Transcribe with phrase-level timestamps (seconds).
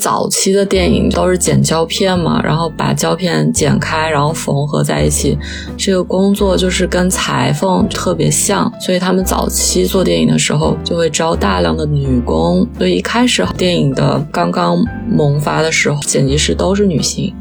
[0.00, 5.38] 早期的电影都是剪胶片嘛，然后把胶片剪开，然后缝合在一起，
[5.76, 17.32] 这个工作就是跟裁缝特别像，所以他们早期做电影的时候就会招大量的女工，所以一开始电影的刚刚萌发的时候，剪辑师都是女性。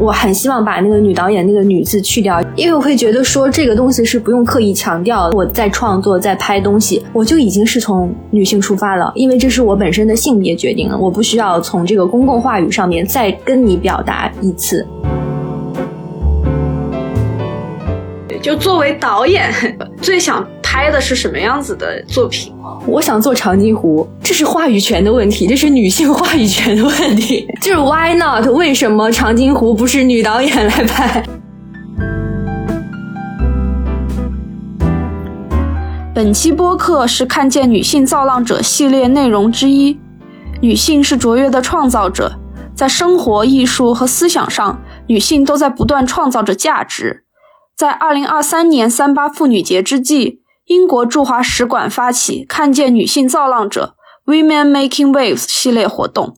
[0.00, 5.28] 我很希望把那个女导演那个女字去掉，因为我会觉得说这个东西是不用刻意强调。
[5.34, 14.86] 我在创作，在拍东西，我就已经是从女性出发了，因为这是我本身的性别决定了，我不需要从这个公共话语上面再跟你表达一次。
[18.40, 19.52] 就作为导演，
[20.00, 22.54] 最想拍的是什么样子的作品？
[22.86, 27.44] 我想做长津湖，这是话语权的问题，这是女性话语权的问题。
[27.60, 28.46] 就是 Why not？
[28.46, 31.24] 为什么长津湖不是女导演来拍？
[36.14, 39.98] 本期播客是看见女性造浪者系列内容之一。
[40.60, 42.38] 女性是卓越的创造者，
[42.76, 47.24] 在生活、艺术和思想上，女性都在不断创造着价值。
[47.76, 50.39] 在二零二三年三八妇女节之际。
[50.70, 56.36] 英国驻华使馆发起“看见女性造浪者 ”（Women Making Waves） 系列活动，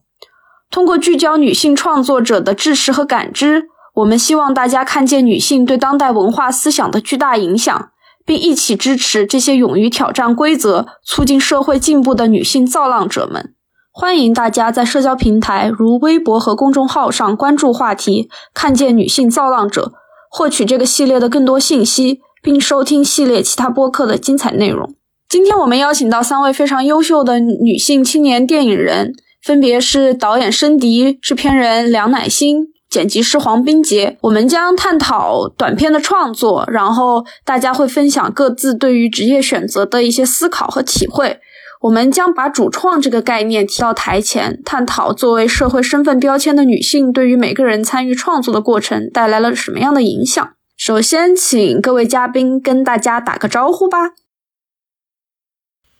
[0.71, 7.89] 通过聚焦女性创作者的知识和感知，我们希望大家看见女性对当代文化思想的巨大影响，
[8.25, 13.53] 并一起支持这些勇于挑战规则、促进社会进步的女性造浪者们。
[13.91, 19.93] 欢迎大家在社交平台如微博和公众号上关注话题“看见女性造浪者”，
[20.31, 22.21] 获取这个系列的更多信息。
[22.43, 24.93] 并收听系列其他播客的精彩内容。
[25.29, 34.17] 今天我们邀请到三位非常优秀的女性青年电影人，分别是导演申迪、制片人梁乃馨、剪辑师黄冰洁。
[34.21, 41.39] 我们将探讨短片的创作，然后大家会分享各自对于职业选择的一些思考和体会。
[41.81, 50.51] 我们将把主创这个概念提到台前，探讨作为社会身份标签的女性对于每个人参与创作的过程带来了什么样的影响。
[50.75, 54.13] 首先，请各位嘉宾跟大家打个招呼吧。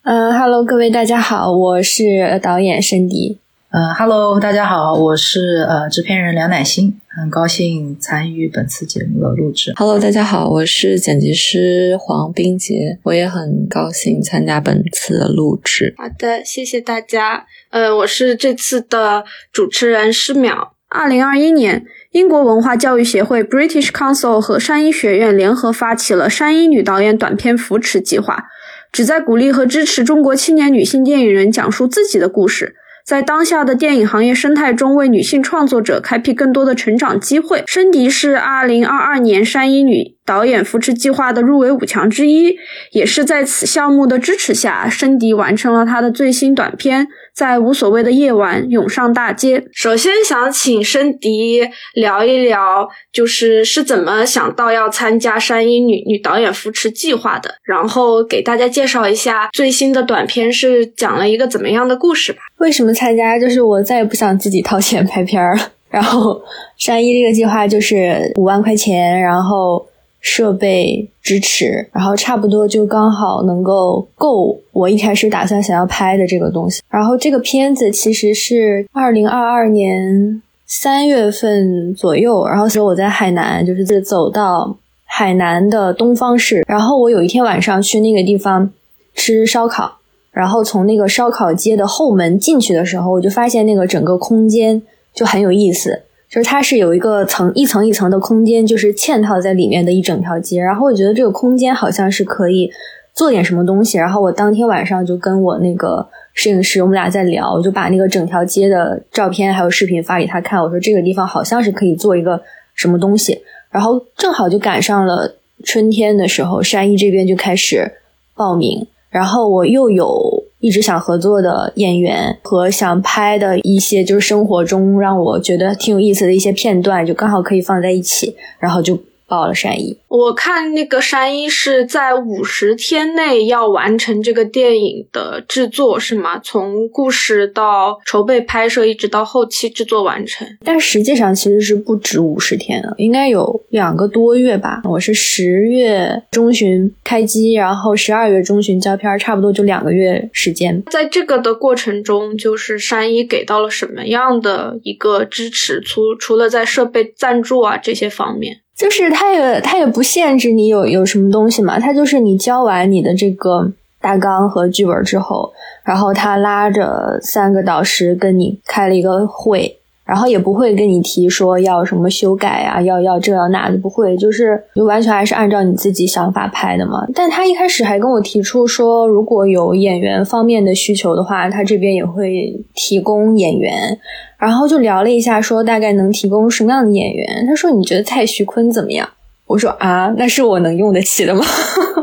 [0.02, 3.40] 嗯哈喽，各位大家好，我是导演申迪。
[3.70, 9.72] 嗯哈喽，大家好，我是呃制片人梁乃馨，很高兴参与本次节目的录制。
[9.78, 15.94] Hello，大家好，我是剪辑师黄冰洁，我也很高兴参加本次的录制。
[15.98, 17.46] 好的，谢谢大家。
[17.70, 20.70] 呃，我是这次的主持人施淼。
[20.90, 21.86] 二零二一年。
[22.14, 28.44] 英国文化教育协会 （British Council） 和山一学院联合发起了山一女导演短片扶持计划，
[28.92, 32.76] 旨在鼓励和支持中国青年女性电影人讲述自己的故事。
[33.04, 37.64] 在当下的电影行业生态中，为女性创作者开辟更多的成长机会。
[37.66, 42.56] 申迪是2022年山一女导演扶持计划的入围五强之一，
[42.92, 47.08] 也是在此项目的支持下，申迪完成了他的最新短片。
[47.34, 49.66] 在无所谓的夜晚涌上大街。
[49.72, 62.40] 首先想请申迪聊一聊，就是是怎么想到要参加山鹰女女导演扶持计划的，然后给大家介绍一下最新的短片是讲了一个怎么样的故事吧。
[62.58, 63.40] 为什么参加？
[63.40, 65.72] 就是我再也不想自己掏钱拍片儿了。
[65.90, 66.40] 然后
[66.78, 69.84] 山一这个计划就是五万块钱，然后。
[70.24, 76.82] 设备支持，然后差不多就刚好能够够我一开始打算想要拍的这个东西。
[76.90, 86.64] 然后这个片子其实是二零二二年三月份左右，然后所以我在海南，就是走到海南的东方市。
[86.68, 88.72] 然后我有一天晚上去那个地方
[89.14, 89.98] 吃烧烤，
[90.32, 94.82] 然后从那个烧烤街的后门进去的时候，我就发现那个整个空间
[95.14, 96.03] 就很有意思。
[96.34, 100.60] 就是它是有一个层一层一层的空间，就是嵌套在里面的一整条街。
[100.60, 102.72] 然后我觉得这个空间好像是可以
[103.14, 104.00] 做点什么东西。
[104.00, 110.60] 然后我当天晚上就跟我那个摄影师，我们俩在聊，我就把那个整条街的照片还有视频发给他看。
[110.60, 112.42] 我说这个地方好像是可以做一个
[112.74, 113.40] 什么东西。
[113.70, 117.92] 然后正好就赶上了春天的时候，山一这边就开始
[118.34, 118.88] 报名。
[119.12, 120.43] 然后我又有。
[120.64, 128.98] 一直想合作的演员和想拍的一些就是生活中让我觉得挺有意思的一些片段，就刚好可以放在一起，然后就。
[129.34, 136.38] 报了山一，我看那个山一是在五十天内要完成这个电影的制作，是吗？
[136.44, 140.48] 从故事到筹备拍摄，一直到后期制作完成。
[140.64, 144.84] 但实际上其实是不止五十天的，应该有两个多月吧。
[144.84, 150.84] 我是十月中旬开机，然后十二月中旬交片，差不多就两个月时间。
[150.92, 155.82] 在这个的过程中，就是山一给到了什么样的一个支持？
[155.82, 158.60] 除除了在设备赞助啊这些方面。
[158.76, 163.72] 就是他也他也不限制你有有什么东西嘛，他就是你交完你的这个
[164.02, 165.54] 大纲和剧本之后，
[165.84, 169.80] 然后他拉着三个导师跟你开了一个会。
[170.06, 177.06] 然后也不会跟你提说要什么修改啊，要要这要那的，不会，就是就完全还是按照你自己想法拍的嘛。
[177.16, 183.98] 但他一开始还跟我提出说，如果有演员方面的需求的话，他这边也会提供演员。
[184.38, 187.46] 然后就聊了一下，说大概能提供什么样的演员。
[187.48, 189.08] 他说你觉得蔡徐坤怎么样？
[189.48, 191.46] 我说啊，那是我能用得起的吗？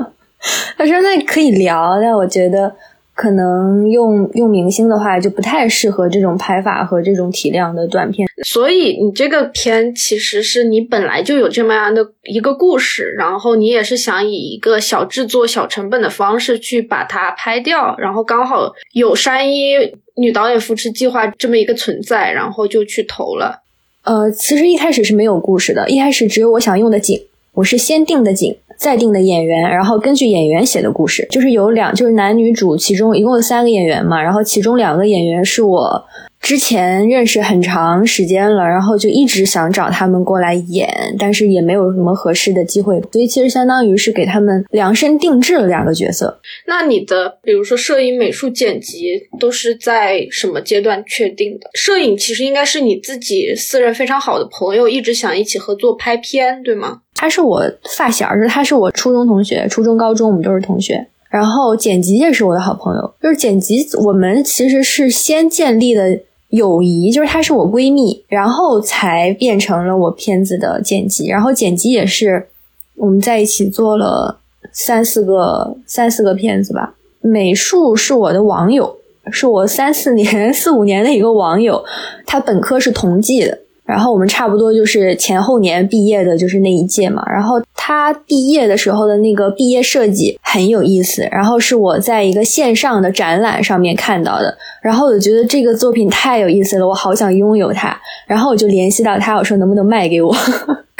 [0.78, 2.72] 他说那可以聊，但我觉得。
[3.20, 19.74] 可能用用明星的话就不太适合这种拍法和这种体量的短片，所以你这个片其实是你本来就有这么样的一个故事，然后你也是想以一个小制作、小成本的方式去把它拍掉，然后刚好有山一
[20.14, 23.62] 女导演扶持计划这么一个存在，然后就去投了。
[24.04, 27.20] 呃，其实一开始是没有故事的，一开始只有我想用的景，
[27.52, 28.56] 我是先定的景。
[28.80, 36.06] 再定的演员，然后根据演员写的故事，就是有两，就是男女主，其中一共有三个演员嘛，然后其中两个演员是我。
[36.40, 40.88] 之前认识很长时间了，然后就一直想找他们过来演，
[41.18, 46.40] 但是也没有什么合适的机会，所以其实相当于是给他们量身定制了两个角色。
[46.66, 51.70] 那你的，比如说摄影、美术、剪辑，都是在什么阶段确定的？
[51.74, 57.02] 摄影其实应该是你自己私人非常好的朋友，一直想一起合作拍片，对吗？
[57.14, 57.62] 他是我
[57.96, 61.06] 发小，是他是我初中同学，初中、高中我们都是同学。
[61.28, 66.18] 然后剪辑也是我的好朋友，就是剪辑我们其实是先建立的。
[66.50, 72.48] 友谊就是她是我闺蜜，然后才变成了我片子的剪辑，然后剪辑也是
[72.96, 74.38] 我们在一起做了
[74.72, 76.94] 三四个三四个片子吧。
[77.20, 78.96] 美术是我的网友，
[79.30, 81.84] 是我三四年 四五年的一个网友，
[82.26, 83.58] 他本科是同济的。
[83.90, 87.24] 然后我们差不多就是前后年毕业的，就是那一届嘛。
[87.26, 94.56] 然后他毕业的时候的那个毕业设计很有意思，然后是我在一个线上的展览上面看到的。
[94.80, 97.98] 然后我觉得这个作品太有意思了，我好想拥有它。
[98.26, 100.32] 然后我就联系到他，我说能不能卖给我？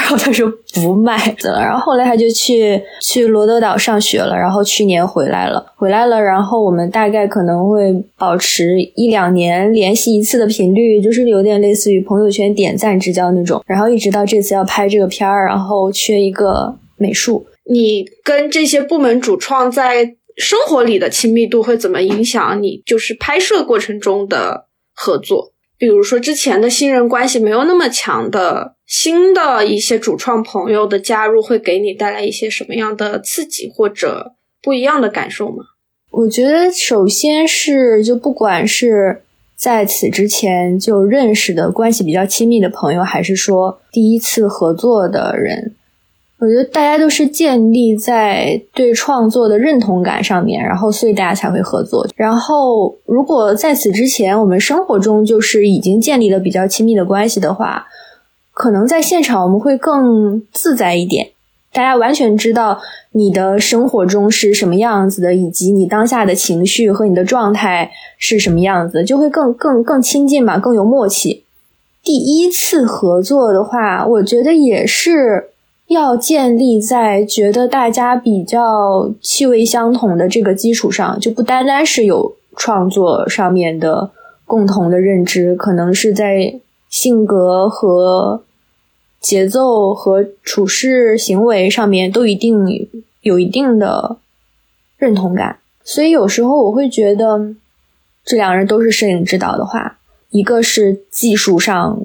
[0.00, 1.61] 然后他说不卖了。
[1.61, 6.19] 然后后来他就去去罗德岛上学了，然后去年回来了，回来了。
[6.20, 13.62] 然后我们大概可能会保持一两年联系一次的频率，就是有点类似于朋友圈点赞之交那种。
[13.67, 17.47] 然后一直到这次要拍这个片儿，然后缺一个美术。
[17.70, 22.82] 你跟这些部门主创在生活里的亲密度会怎么影响你？
[22.87, 25.52] 就是拍摄过程中的合作。
[25.80, 35.64] 比如说，之前的信任关系没有那么强的新的一些主创朋友的加入，会给你带来一些什么样的刺激或者不一样的感受吗？
[36.10, 39.22] 我觉得，首先是就不管是
[39.56, 45.74] 在此之前就认识的关系比较亲密的朋友，还是说第一次合作的人。
[46.40, 52.06] 我觉得大家都是建立在对创作的认同感上面，然后所以大家才会合作。
[52.16, 57.87] 然后如果在此之前我们生活中就是已经建立了比较亲密的关系的话，
[58.54, 61.28] 可能在现场我们会更自在一点。
[61.75, 62.81] 大家完全知道
[63.12, 71.44] 你的生活中是什么样子的，以及你当下的情绪和你的状态是什么样子，就会更更更亲近嘛，更有默契。
[72.02, 75.50] 第一次合作的话，我觉得也是。
[75.90, 84.12] 要建立在觉得大家比较气味相同的这个基础上，就不单单是有创作上面的
[84.47, 88.44] 共同的认知，可能是在性格和
[89.18, 92.88] 节奏和处事行为上面都一定
[93.23, 94.18] 有一定的
[94.97, 95.59] 认同感。
[95.82, 97.52] 所以有时候我会觉得，
[98.25, 99.99] 这两人都是摄影指导的话，
[100.30, 102.00] 一个是技术上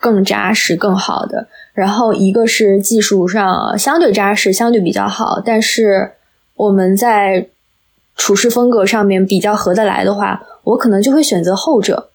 [0.00, 1.46] 更扎实、更好的。
[1.72, 6.12] 然后一个是技术上相对扎实，相对比较好，但是
[6.56, 7.46] 我们在
[8.16, 12.10] 处事风格上面比较合得来的话，我可能就会选择后者，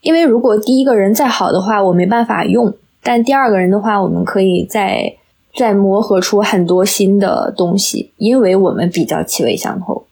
[0.00, 5.16] 因为如果第一个人再好的话，我没办法用，但第二个人的话，我们可以再
[5.56, 10.06] 再磨合出很多新的东西，因为我们比较气味相投。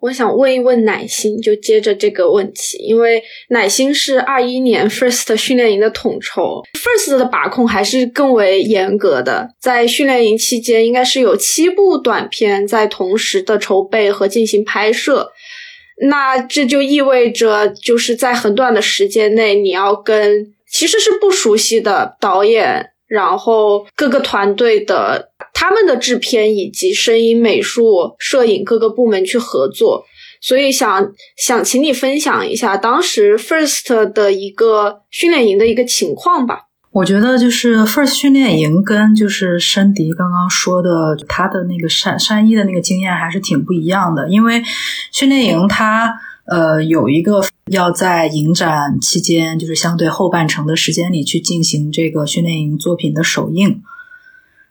[0.00, 9.48] 我想问一问奶星，就接着这个问题，因为奶星是二一年 First 训练营的统筹，First 的把控还是更为严格的。
[9.60, 15.30] 在训练营期间，应该是有七部短片在同时的筹备和进行拍摄，
[16.08, 25.30] 那这就意味着就是在很短的时间内，你要跟其实是不熟悉的导演，然后各个团队的。
[25.56, 30.04] 他们的制片以及声音、美术、摄影各个部门去合作，
[30.40, 36.64] 所以想想请你分享一下当时 First 的一个训练营的一个情况吧。
[36.90, 44.62] 我觉得就是 First 训练营跟就是申迪刚刚说的他的那个山山一的那个经验还是挺不一样的，因为
[45.12, 46.12] 训练营它
[46.46, 53.82] 呃有一个要在影展期间就是相对后半程的时间里去进行这个训练营作品的首映，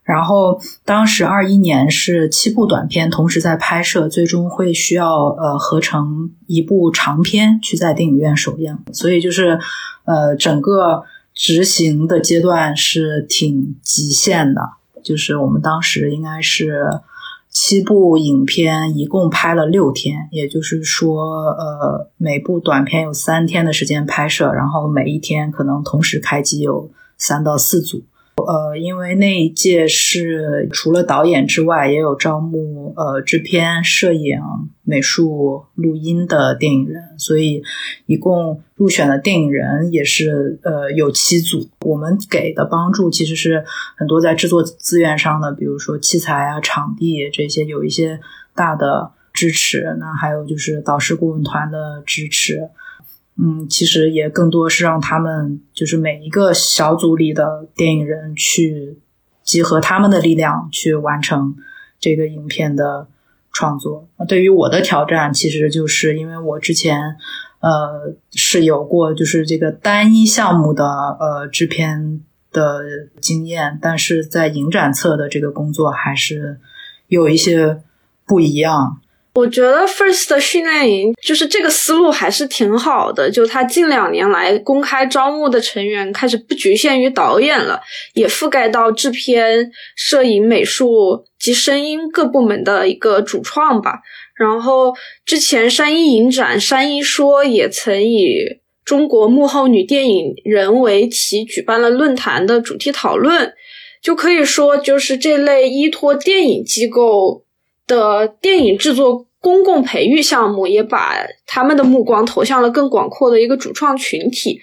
[0.03, 9.59] 然后当时二一年是七部短片同时在拍摄，最终会需要呃合成一部长片去在电影院首映，所以就是
[10.05, 11.03] 呃整个。
[11.35, 14.61] 执行的阶段是挺极限的，
[15.03, 16.87] 就是我们当时应该是
[17.53, 28.01] 七部影片，一共拍了六天，也就是说，呃，每部短片有三天的时间拍摄，然后每一天可能同时开机有三到四组。
[28.45, 34.39] 呃，因为那一届是除了导演之外，也有招募呃制片、摄影、
[34.83, 37.63] 美术、录音的电影人，所以
[38.05, 41.69] 一共入选的电影人也是呃有七组。
[41.81, 43.63] 我们给的帮助其实是
[43.97, 48.19] 很多在制作资源上的，比如说器材啊、场地这些有一些
[48.55, 49.95] 大的支持。
[49.99, 52.69] 那还有就是导师顾问团的支持。
[53.35, 58.99] 嗯，其实也更多是让他们，就是每一个小组里的电影人去
[59.41, 61.55] 集合他们的力量去完成
[61.99, 63.07] 这个影片的
[63.51, 64.07] 创作。
[64.27, 67.17] 对于我的挑战，其实就是因为我之前
[67.59, 70.85] 呃是有过就是这个单一项目的
[71.19, 72.21] 呃制片
[72.51, 72.83] 的
[73.19, 76.59] 经验，但是在影展侧的这个工作还是
[77.07, 77.81] 有一些
[78.27, 78.99] 不一样。
[79.35, 87.81] 我觉得 First 的训练营就是这个思路还是挺好的，就他近两年来公开招募的成员开始不局限于导演了，
[88.13, 94.01] 也覆盖到制片、摄影、美术及声音各部门的一个主创吧。
[94.35, 94.93] 然后
[95.25, 98.35] 之前山一影展，山一说也曾以
[98.85, 103.51] 中国幕后女电影人为题举办了论坛的主题讨论，
[104.03, 107.42] 就可以说就是这类依托电影机构。
[107.87, 114.59] 的电影制作公共培育项目也把他们的目光投向了更广阔的一个主创群体，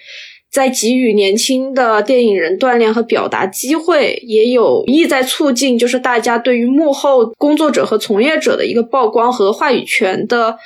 [0.51, 10.57] 在给予年轻的电影人锻炼和表达机会，也有意在促进就是大家对于幕后工作者和从业者的一个曝光和话语权的，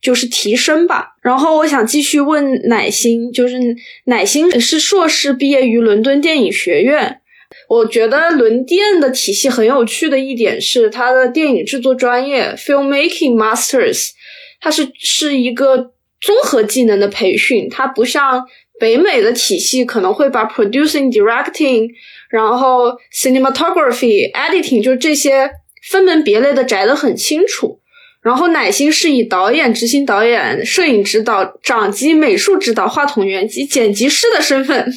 [0.00, 1.16] 就是提升吧。
[1.20, 3.58] 然后我想继续问乃心，就是
[4.04, 7.20] 乃心是硕士毕业于伦敦电影学院。
[7.68, 14.10] 我觉得轮电的体系很有趣的一点是，它的电影制作专业 （Filmmaking Masters），
[14.60, 17.68] 它是是一个综合技能的培训。
[17.70, 18.44] 它不像
[18.78, 21.88] 北美的体系，可能会把 Producing、Directing，
[22.28, 25.50] 然后 Cinematography、Editing，就这些
[25.90, 27.80] 分门别类的摘得很清楚。
[28.22, 34.90] 然后乃心是以导演、执行导演、摄影指导、掌机、美术指导、话筒员及剪辑师的身份。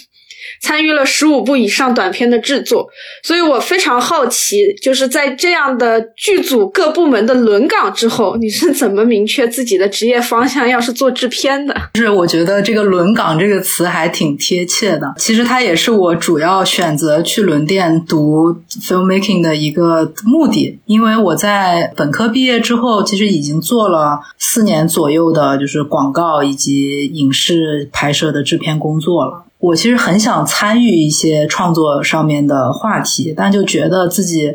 [0.62, 2.88] 参与了十五部以上短片的制作，
[3.24, 10.68] 所以我非常好奇，就是在这样的剧组各部门的轮岗之后，你是怎么明确自己的职业方向？
[10.68, 15.14] 要是做制片的，就是我觉得这个“轮岗”这个词还挺贴切的。
[15.18, 29.46] 其实它也是我主要选择去轮店读 filmmaking 的一个目的，因为我在本科毕业之后，其实已经做了四年左右的，就是广告以及影视拍摄的制片工作了。
[29.60, 34.54] 我其实很想参与一些创作上面的话题，但就觉得自己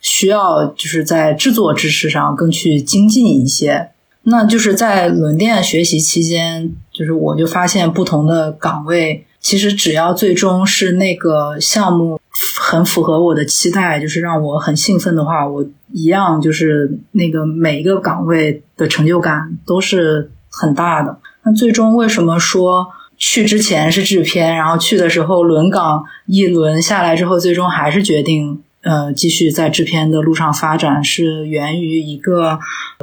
[0.00, 3.88] 需要就是在制作知识上更去精进一些。
[4.24, 12.20] 那就是在轮店学习期间，就是我就发现不同的岗位，其实只要最终是那个项目
[12.60, 21.18] 很符合我的期待，就是让我很兴奋的话，我一样就是那个每一个岗位的成就感都是很大的。
[21.44, 22.86] 那最终为什么说？
[23.24, 32.58] 去之前是制片，然后去的时候轮岗一轮下来之后，最终还是决定呃继续在制片的路上发展，是源于一个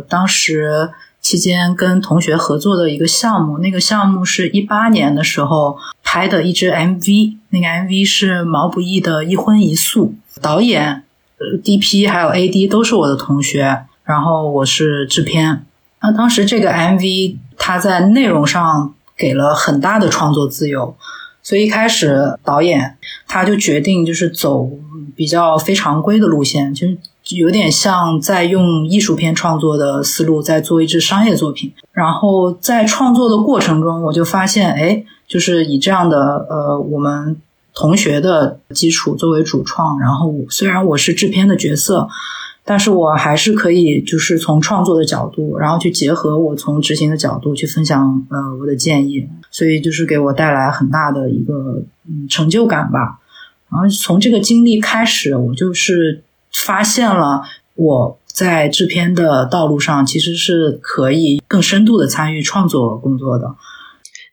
[0.10, 0.90] 当时
[1.22, 3.60] 期间跟同学合作的一个项目。
[3.60, 11.04] 那个项目是一八年的时候拍的一支 MV，那个 MV 是毛不易的一荤一素，导演、
[11.38, 15.66] 呃 DP 还有 AD 都是我的同学，然后我是制片。
[16.02, 18.94] 那当时这个 MV 它在内容上。
[19.20, 20.96] 给了很大的创作自由，
[21.44, 22.98] 所以一开始导演
[23.28, 24.70] 他就决定就是走
[25.14, 26.98] 比较非常规的路线，就是
[27.36, 31.74] 有点像在用艺术片创作的思路在做一支商业作品。
[31.92, 37.36] 然后在创作的过程中，我就发现，哎，就是以这样的呃我们
[37.74, 42.08] 同学的基础作为主创，然后虽然我是制片的角色。
[42.70, 53.20] 但是我还是可以，就是从创作的角度，然后去结合我从执行的角度去分享呃我的建议，所以就是给我带来很大的一个嗯成就感吧。
[53.72, 56.24] 然后从这个经历开始，我就是
[56.54, 57.42] 发现了
[57.74, 63.56] 我在制片的道路上其实是可以更深度的参与创作工作的。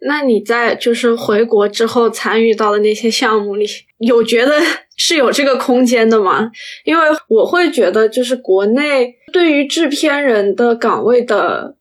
[0.02, 3.66] 那你在就是回国之后参与到的那些项目里，
[3.98, 4.60] 有觉得
[4.96, 6.50] 是有这个空间的吗？
[6.84, 11.76] 因为我会觉得，就是国内对于制片人的岗位的，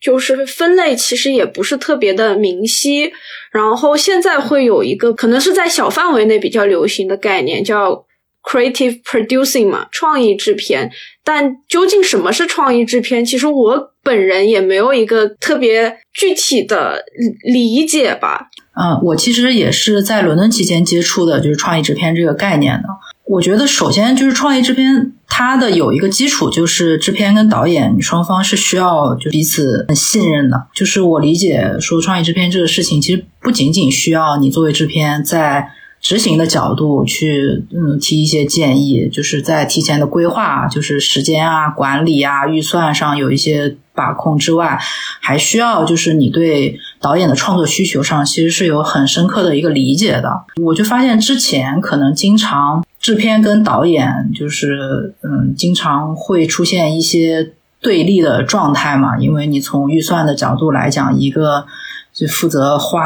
[0.00, 3.12] 就是分类其实也不是特别的明晰。
[3.52, 8.06] 然后现在会有一个可能是在小范围内比较流行的概念，叫
[8.42, 10.90] creative producing 嘛，创意制片。
[11.22, 13.24] 但究竟什么是创意制片？
[13.24, 17.04] 其实我本人也没有一个特别具体的
[17.44, 18.48] 理解吧。
[18.74, 22.88] 嗯，我其实也是在伦敦期间接触的，就是创意制片这个概念的。
[23.26, 30.66] 我觉得首先就是创意制片，它的有一个基础就是制片跟导演双方是需要就彼此很信任的。
[30.74, 35.68] 就是我理解说创意制片这个事情，其实不仅仅需要你作为制片在。
[36.00, 44.78] 执行的角度去，嗯，提一些建议，就是在提前的规划，就是时间啊、管理啊、预算上有一些把控之外，
[45.20, 50.44] 还需要就是你对导演的创作需求上其实是有很深刻的一个理解的。
[50.62, 57.52] 我就发现之前可能经常制片跟导演就是嗯，经常会出现一些
[57.82, 61.66] 对立的状态嘛，因为你从预算的角度来讲，一个
[62.14, 63.00] 就负责花，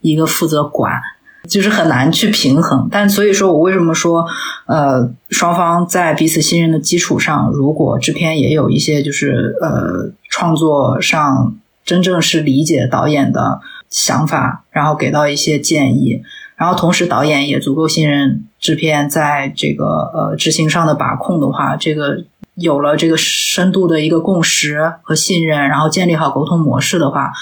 [0.00, 0.94] 一个负责管。
[1.48, 4.26] 就是很难去平衡，但所以说我为什么说，
[4.66, 16.22] 呃，双方在彼此信任的基础上，如果制片也有一些就是呃创作上真正是理解导演的想法，然后给到一些建议，
[16.54, 22.24] 然后同时导演也足够信任制片在这个呃执行上的把控的话，这个
[22.54, 27.32] 有了这个深度的一个共识和信任，然后建立好沟通模式的话，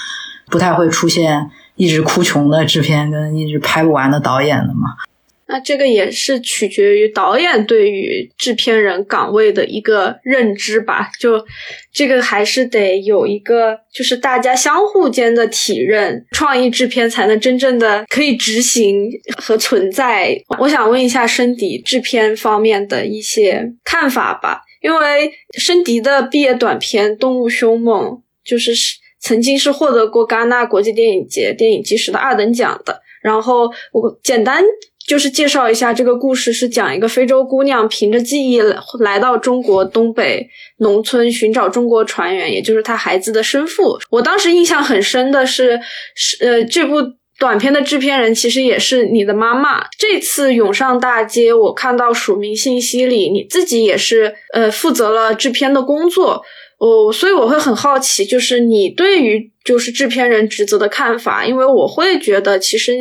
[0.49, 1.51] 不太会出现。
[1.77, 4.97] 一直哭穷的制片跟一直拍不完的导演的嘛，
[5.45, 11.09] 那这个也是取决于导演对于制片人岗位的一个认知吧。
[11.19, 11.45] 就
[11.93, 20.35] 这个还是得有一个，就是大家相互间的体认，创意制片才能真正的可以执行和存在。
[20.59, 28.03] 我想问一下申迪制片方面的一些看法吧，因为申迪的毕业短片《动物凶猛》
[28.43, 28.97] 就是是。
[29.27, 33.01] 曾经是获得过戛纳国际电影节电影纪实的二等奖的。
[33.21, 34.63] 然后我简单
[35.05, 38.61] 就是介绍一下这个故事，是讲一个非洲姑娘凭着记忆
[38.99, 43.97] 来到中国东北农村寻找中国船员，也就是她孩子的生父。
[44.09, 45.79] 我当时印象很深的是，
[46.15, 46.95] 是呃这部
[47.39, 49.85] 短片的制片人其实也是你的妈妈。
[49.97, 56.43] 这次涌上大街，我看到署名信息里你自己也是呃负责了制片的工作。
[56.79, 62.93] 哦，所以我会很好奇，就是你对于就是制片人职责的看法，因为我会觉得其实，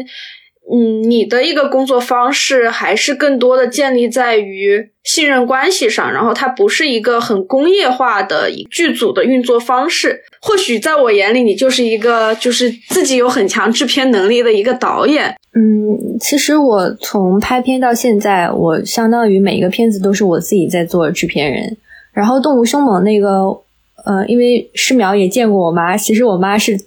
[0.73, 10.23] 嗯，你的一个工作方式还是更多的建立在于信任关系上，然后它不是一个很工业化的剧组的运作方式。
[10.41, 15.37] 或许在我眼里，你就是一个就是自己有很强制片能力的一个导演。
[15.55, 21.77] 嗯，其实我从拍片到现在，我相当于每一个片子都是我自己在做制片人，
[22.15, 23.61] 然后《动物凶猛》那个。
[24.07, 26.79] 呃，因为师苗也见过我妈，其实我妈是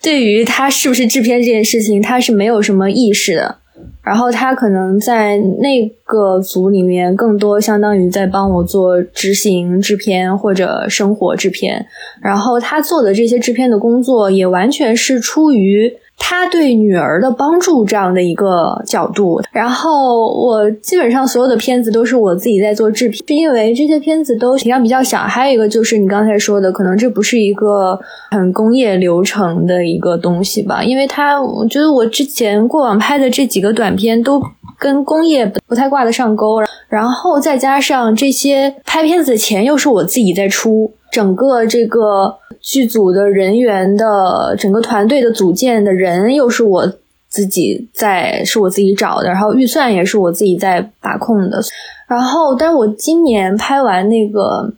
[0.00, 3.56] 对于她是不是制片这件事情，她是没有什么意识的。
[4.02, 11.84] 然后她可能在那个组里面，更多相当于在帮我做执行制片或者生活制片。
[12.22, 15.92] 然后她做的这些制片的工作，也完全是出于。
[16.18, 25.18] 他对女儿的帮助这样的一个角度，然后我基本上所有的片子都是我自己在做制片，是因为这些片子都体量比较小。
[25.20, 27.98] 还有一个就是你刚才说的，可能这不是一个
[28.30, 30.82] 很工业流程的一个东西吧？
[30.82, 34.42] 因为它，我觉得我之前过往拍的这几个短片都
[34.78, 40.92] 跟工业不太挂得上钩，然后再加上这些拍片子的钱又是我自己在出。
[41.10, 46.92] 整个这个剧组的人员的整个团队的组建的人又是我
[47.28, 51.60] 自己在，是我自己找的，然后预算也是我自己在把控的。
[52.06, 54.72] 然后，但是我今年拍完那个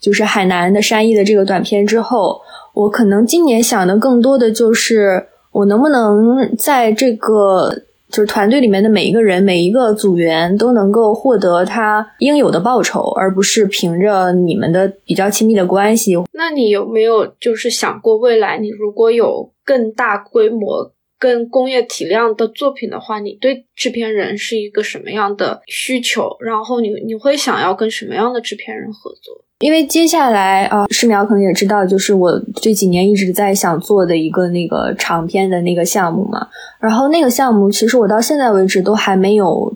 [0.00, 2.40] 就是海南的山艺的这个短片之后，
[2.74, 7.82] 我可能今年想的更多的就是我能不能在这个。
[8.10, 16.16] 就是团队里面的每一个人，每一个组员都能够获得他应有的报酬，而不是凭着你们的比较亲密的关系。
[16.32, 26.34] 那你有没有就是想过，未来你如果有更大规模、跟工业体量的作品的话，你对制片人是一个什么样的需求？
[26.40, 29.44] 然后你你会想要跟什么样的制片人合作？
[29.58, 36.48] 因为接下来啊，师苗可能也知道，就是我这几年一直在想做的一个那个长片的那个项目嘛。
[36.80, 39.70] 然后那个项目，其实我到现在为止都还没有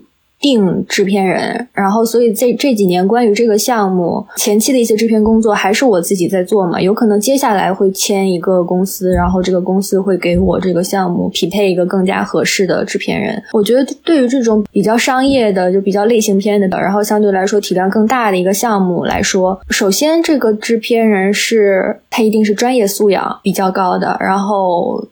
[0.44, 13.42] 定制片人，然后所以这这几年关于这个项目前期的一些制片工作还是我自己在做嘛，有可能接下来会签一个公司，然后这个公司会给我这个项目匹配一个更加合适的制片人。
[13.54, 25.07] 我觉得对于这种比较商业的，就比较类型片的，然后相对来说体量更大的一个项目来说，首先这个制片人是他一定是专业素养比较高的，然后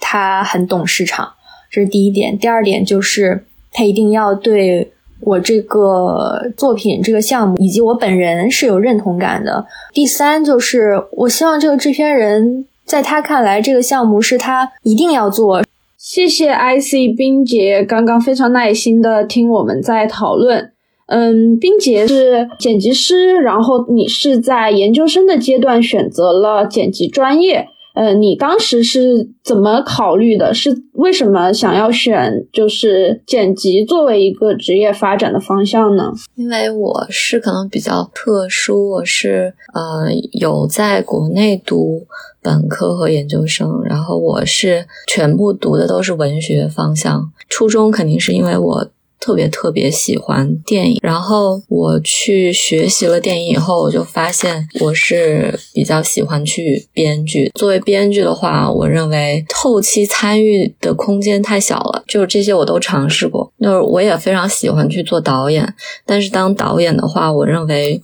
[0.00, 1.28] 他很懂市场。
[1.70, 3.44] 这是第一点，第二点就是
[3.78, 9.64] 他一定要对我这个作品、这个项目以及我本人是有认同感的。
[9.92, 15.62] 第三就是我希望这个制片人在他看来，这个项目是他一定要做。
[15.96, 20.72] 谢谢 IC 冰洁，刚刚非常耐心的听我们在讨论。
[21.06, 27.68] 嗯，冰洁是剪辑师，然后你是在研究生的阶段选择了剪辑专业。
[27.98, 30.54] 呃，你当时是怎么考虑的？
[30.54, 36.12] 是为什么想要选就是剪辑作为一个职业发展的方向呢？
[36.36, 42.06] 因为我是可能比较特殊，我是呃有在国内读
[42.40, 47.32] 本科和研究生，然后我是全部读的都是文学方向。
[47.48, 48.88] 初中肯定是因为我。
[49.20, 57.50] 特别特别喜欢电影，然后我去学习了电影以后，我就发现我是比较喜欢去编剧。
[57.54, 63.52] 作为编剧的话，我认为后期参与的空间太小了，就是这些我都尝试过。
[63.60, 65.74] 就是我也非常喜欢去做导演，
[66.06, 68.00] 但是当导演的话，我认为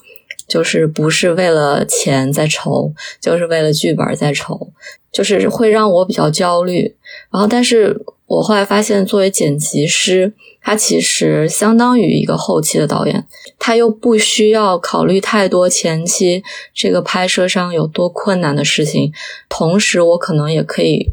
[0.48, 4.68] 就是不是为了钱在愁，就是为了剧本在愁，
[5.12, 6.96] 就是会让我比较焦虑。
[7.30, 10.32] 然后，但是我后来发现，作为剪辑师。
[10.64, 13.26] 他其实相当于一个后期的导演，
[13.58, 19.12] 他又不需要考虑太多前期这个拍摄上有多困难的事情。
[19.48, 21.10] 同时，我可能也可以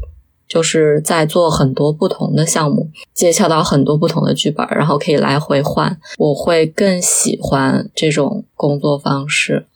[0.48, 5.98] 就是在做很多不同的项目，接洽到很多不同的剧本，然后可以来回换。
[6.16, 9.66] 我会更喜欢这种工作方式。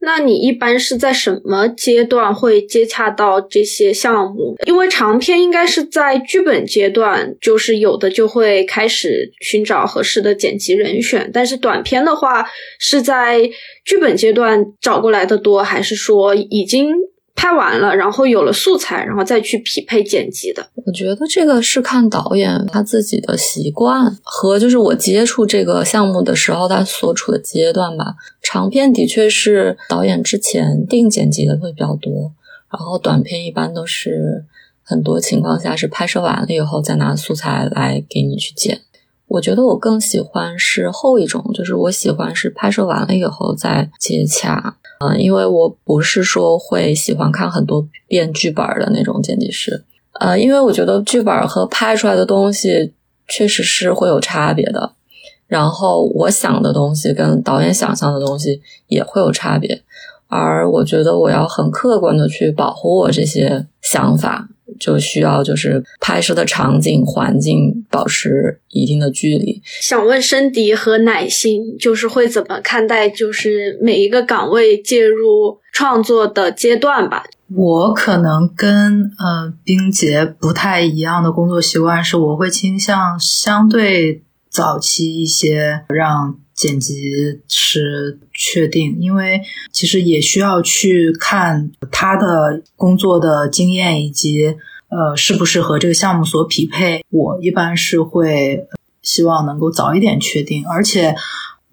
[0.00, 4.54] 那你一般是在什么阶段会接洽到这些项目？
[4.66, 12.46] 因为长篇应该是在剧本阶段，就是有的就会开始寻找合适的剪辑人选，但是短片的话
[12.78, 13.50] 是在
[13.84, 16.94] 剧本阶段找过来的多，还是说已经？
[17.36, 20.66] 拍完了，然后有了素材，然后再去匹配剪辑的。
[20.84, 28.14] 我觉得这个是看导演他自己的习惯和就是我接触这个项目的时候他所处的阶段吧。
[28.42, 32.32] 长片的确是导演之前定剪辑的会比较多，
[32.72, 34.44] 然后短片一般都是
[34.82, 38.80] 很多情况下是拍摄完了以后再拿素材来给你去剪。
[39.28, 44.76] 我觉得我更喜欢是后一种，就是我喜欢是拍摄完了以后再接洽。
[44.98, 49.84] 嗯，因为我不是说会喜欢看很多遍剧本的那种剪辑师，
[50.20, 52.94] 呃，因为我觉得剧本和拍出来的东西
[53.28, 54.92] 确实是会有差别的，
[55.46, 59.82] 然后我想的东西跟导演想象的东西也会有差别，
[60.28, 64.48] 而我觉得我要很客观的去保护我这些想法。
[64.78, 69.62] 就需要就是拍摄的场景环境保持一定的距离。
[69.80, 77.24] 想问申迪和乃馨，就是会怎么看待就是每一个岗位介入创作的阶段吧？
[77.54, 86.38] 我可能跟呃冰洁不太一样的工作习惯是，我会倾向相对早期一些让。
[86.56, 86.96] 剪辑
[87.48, 94.56] 师确定，因为其实也需要去看他的工作的经验以及
[94.88, 97.04] 呃是不是和这个项目所匹配。
[97.10, 98.66] 我一般是会
[99.02, 101.14] 希望能够早一点确定，而且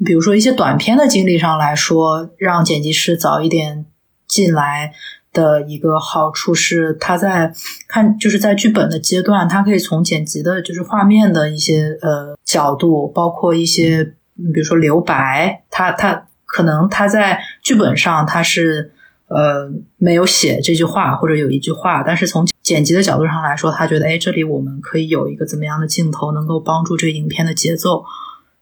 [0.06, 3.86] 比如说一些短片的经历上来说，让剪辑师早一点
[4.28, 4.92] 进来
[5.32, 7.54] 的一个好处是，他在
[7.88, 14.16] 看就是在剧本的阶段，他可以从剪辑的就是画面的一些呃角度，包括一些。
[14.36, 18.92] 你比如说留白，他他可能他在剧本上他是
[19.28, 28.04] 呃没有写这句话或者有一句话，但是从剪辑的角度上来说，他觉得哎这里我们可以有一个怎么样的镜头能够帮助这个影片的节奏，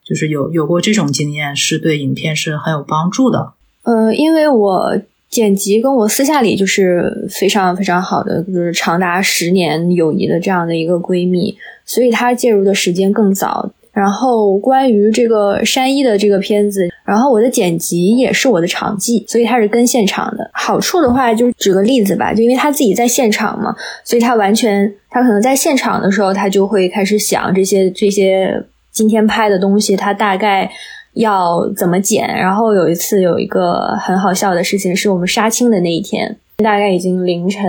[0.03, 3.53] 就是有有过这种经验是对影片是很有帮助的。
[3.84, 13.71] 呃，因为我剪辑跟我私下里就是非常非常好的，就是长达十年友谊的这样的一个闺蜜，所以她介入的时间更早。
[13.93, 20.49] 然后关于这个山一的这个片子，然后我的剪辑也是我的场记，所以他是跟现场的。
[20.54, 23.75] 好处的话，就举个例子吧，就因为他自己在现场嘛，
[24.06, 30.71] 所以他完全他可能在现场的时候，他就会开始想这些这些今天拍的东西，他大概
[31.15, 32.25] 要怎么剪。
[32.25, 37.62] 然后有一次有一个很好笑的事情，是我们杀青的那一天，大概已经凌晨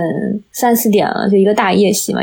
[0.52, 2.20] 三四点了，就一个大夜戏嘛，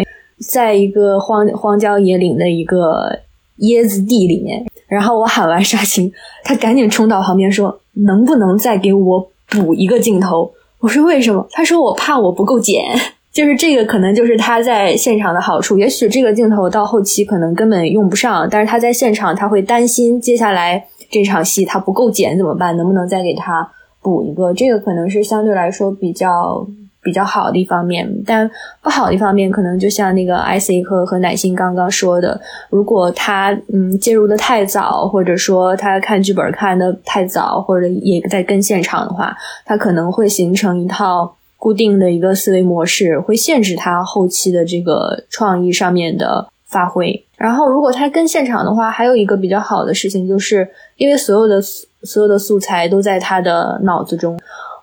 [0.49, 3.19] 在一个荒荒郊野岭的一个。
[3.59, 6.11] 椰子地里面，然后我喊完杀青，
[6.43, 12.83] 他赶紧冲到旁边说：“能不能再给我补一个镜头？”我说：“为什么？”他说：“我怕我不够剪。”
[13.31, 15.77] 就是这个可能就是他在现场的好处。
[15.77, 22.75] 也许这个镜头到后期可能根本用不上，但是他在现场他会担心接下来这场戏他不够剪怎么办？
[22.75, 23.69] 能不能再给他
[24.01, 24.51] 补一个？
[24.53, 26.67] 这个可能是相对来说比较。
[27.01, 28.49] 比较好的一方面，但
[28.81, 39.35] 不好的一方面，可能就像那个 IC 和和奶心刚刚说的，如果他嗯介入的太早，或者说他看剧本看的太早，或者也在跟现场的话，
[39.65, 47.25] 他可能会形成一套固定的一个思维模式，会限制他后期的这个创意上面的发挥。
[47.38, 54.38] 然后，如果他跟现场的话，还有一个比较好的事情，就是因为所有的所有的素材都在他的脑子中。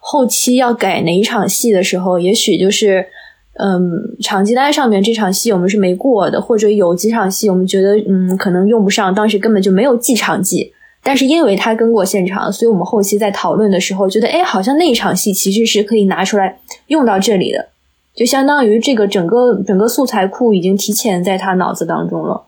[0.08, 3.04] 后期要改哪一场戏的时候，也许就是，
[3.54, 10.72] 嗯，场记单上面这场戏我们是没过的，或者有几场戏我们觉得，嗯，可能用不上，当时根本就没有记场记。
[11.02, 17.66] 但是因为他跟过现场，所以我们后期在讨论的时候，觉得，哎，好像那一场戏其实是可以拿出来用到这里的，
[18.14, 22.44] 就相当于这个整个整个素材库已经提前在他脑子当中了。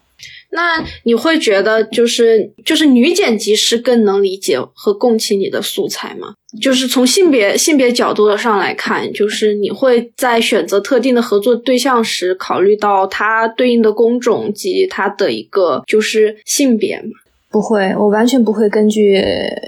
[0.51, 6.35] 那你会觉得，就是就是女剪辑师更能理解和共情你的素材吗？
[6.63, 17.11] 就是从性别性别角度上来看，就是你会在选择特定的合作对象时，考虑到它对应的工种及它的一个就是性别吗？
[17.51, 19.23] 不会，我完全不会根据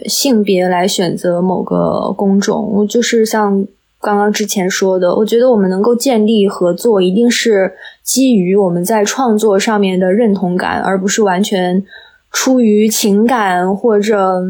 [0.06, 2.70] 性别来选择某个工种。
[2.74, 3.66] 我就是像
[4.00, 11.84] 刚刚之前说的，我觉得我们能够建立合作，一定是基于我们在创作上面的认同感，而不是完全
[12.32, 14.42] 出于情感或者。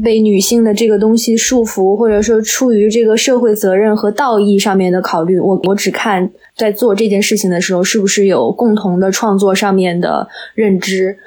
[0.00, 11.18] 被女性的这个东西束缚，或者说出于这个社会责任和道义上面的考虑，我我只看在做这件事情的时候是不是有共同的创作上面的认知。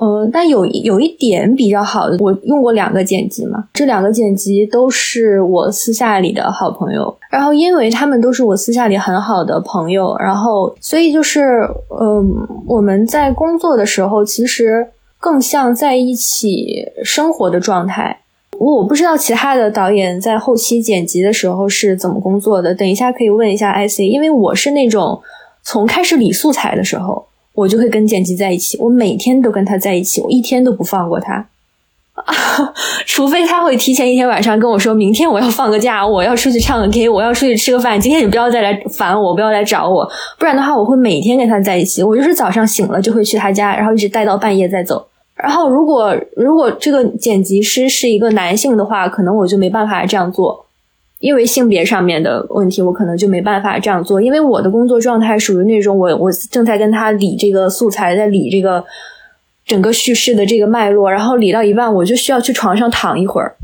[0.00, 11.68] 嗯，但有有一点比较好的，我用过两个剪辑嘛，这两个剪辑都是我私下里的好朋友，然后因为他们都是我私下里很好的朋友，然后所以就是
[12.00, 14.86] 嗯，我们在工作的时候其实。
[15.18, 18.20] 更像在一起生活的状态。
[18.58, 22.72] 我不知道其他的导演在后期剪辑的时候是怎么工作的。
[22.72, 25.20] 等一下可以问一下 IC，因为我是那种
[25.64, 27.25] 从开始理素材的时候，
[27.56, 31.48] 我就会跟剪辑在一起，我每天都跟他在一起，我一天都不放过他。
[32.14, 32.34] 啊
[33.04, 38.00] 除非他会提前一天晚上跟我说，明天我要放个假，我要出去唱个 K，我要出去吃个饭。
[38.00, 42.02] 今天你不要再来烦我，不要来找我，不然的话我会每天跟他在一起。
[42.02, 45.06] 我就是早上醒了就会去他家，然后一直待到半夜再走。
[45.34, 50.65] 然后如果如果这个剪辑师是一个男性的话，可能我就没办法这样做，
[51.26, 54.22] 因为性别上面的问题，我可能就没办法这样做。
[54.22, 58.84] 因为我的工作状态属于那种，我我正在跟他理这个素材，在理这个。
[59.66, 63.56] 整个叙事的这个脉络，然后理到一半，我就需要去床上躺一会儿，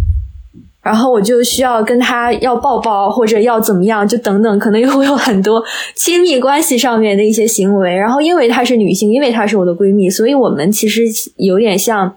[0.83, 5.63] 然后我就需要跟他要抱抱或者要怎么样，就等等，可能又会有很多
[5.95, 7.95] 亲密关系上面的一些行为。
[7.95, 11.05] 然后因为她是女性，因为她是我的闺蜜，所以我们其实
[11.37, 12.13] 有点像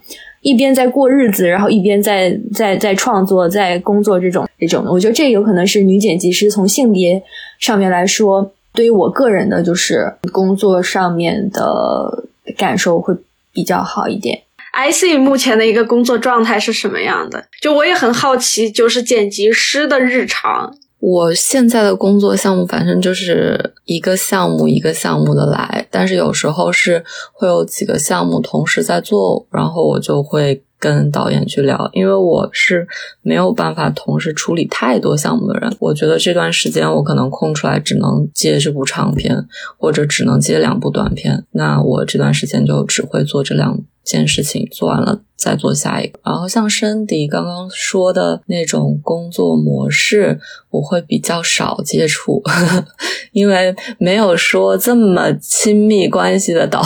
[0.46, 4.86] 一边在过日子，然后一边在在在创作、在工作这种这种。
[4.88, 7.22] 我觉得这有可能是女剪辑师从性别
[7.60, 12.24] 上面来说，对于我个人的就是工作上面的
[12.58, 13.14] 感受会。
[13.56, 14.42] 比较好一点。
[14.74, 17.46] IC 目前的一个工作状态是什么样的？
[17.62, 20.76] 就我也很好奇，就是剪辑师的日常。
[21.08, 30.64] 我现在的工作项目，反正就是一个项目一个项目的来，但是有时候是会有几个项目同时在做，然后我就会。
[30.78, 32.88] 跟导演去聊，因为我是
[33.24, 35.76] 没有办法同时处理太多项目的人。
[35.80, 39.48] 我觉得这段时间我可能空出来，只能接这部长片，
[39.80, 41.44] 或者只能接两部短片。
[41.52, 46.20] 那我这段时间就只会做这两件事情，做完了再做下一个。
[46.24, 50.40] 然后像申迪刚刚说的那种工作模式，
[50.70, 52.86] 我会比较少接触，呵 呵
[53.34, 56.82] 因为没有说这么亲密关系的导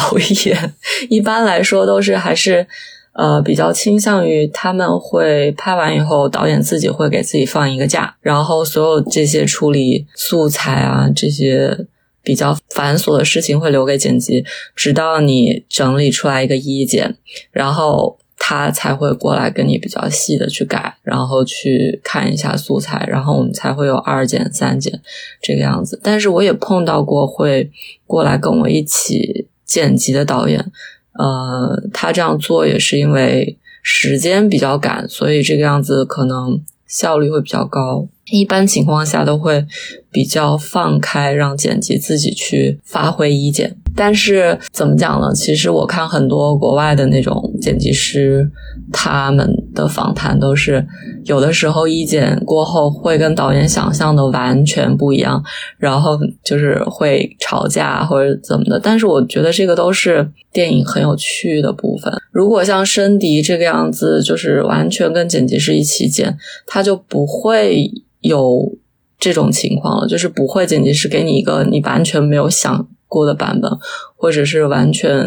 [0.46, 0.74] 演，
[1.10, 2.66] 一般来说都是还是。
[3.12, 11.86] 呃，比较倾向于他们会拍完以后，导演自己会给自己放一个假，然后所有这些处理素材啊这些
[12.22, 17.16] 比较繁琐的事情会留给剪辑，直到你整理出来一个一剪，
[17.52, 25.02] 然后他才会过来跟你比较细的去改，然后去看一下素材，然后我们才会有二剪三剪
[25.42, 26.00] 这个样子。
[26.04, 27.70] 但是我也碰到过会
[28.06, 30.72] 过来跟我一起剪辑的导演。
[31.14, 38.06] 呃，他这样做也是因为时间比较赶，所以这个样子可能效率会比较高。
[38.32, 39.66] 一般情况下都会
[40.12, 43.78] 比较放开，让剪辑自己去发挥意见。
[43.96, 45.34] 但是怎么讲呢？
[45.34, 48.52] 其实我看很多国外的那种剪辑师，
[48.92, 50.86] 他们的访谈都是
[51.30, 55.44] 有的时候意见过后会跟导演想象的完全不一样，
[55.78, 58.80] 然后就是会吵架或者怎么的。
[58.80, 62.12] 但是我觉得这个都是电影很有趣的部分。
[62.32, 68.76] 如果像申迪这个样子，就是完全跟剪辑师一起剪，他就不会有
[69.20, 72.88] 这种情况了，就是不会剪辑师给你一个你完全没有想。
[73.12, 73.72] 过的版本，
[74.16, 75.26] 或者是完全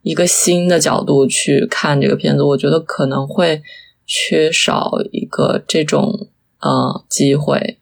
[0.00, 3.60] 一个新的角度去看这个片子，我觉得可能会
[4.08, 7.78] 缺少一个这种呃机会。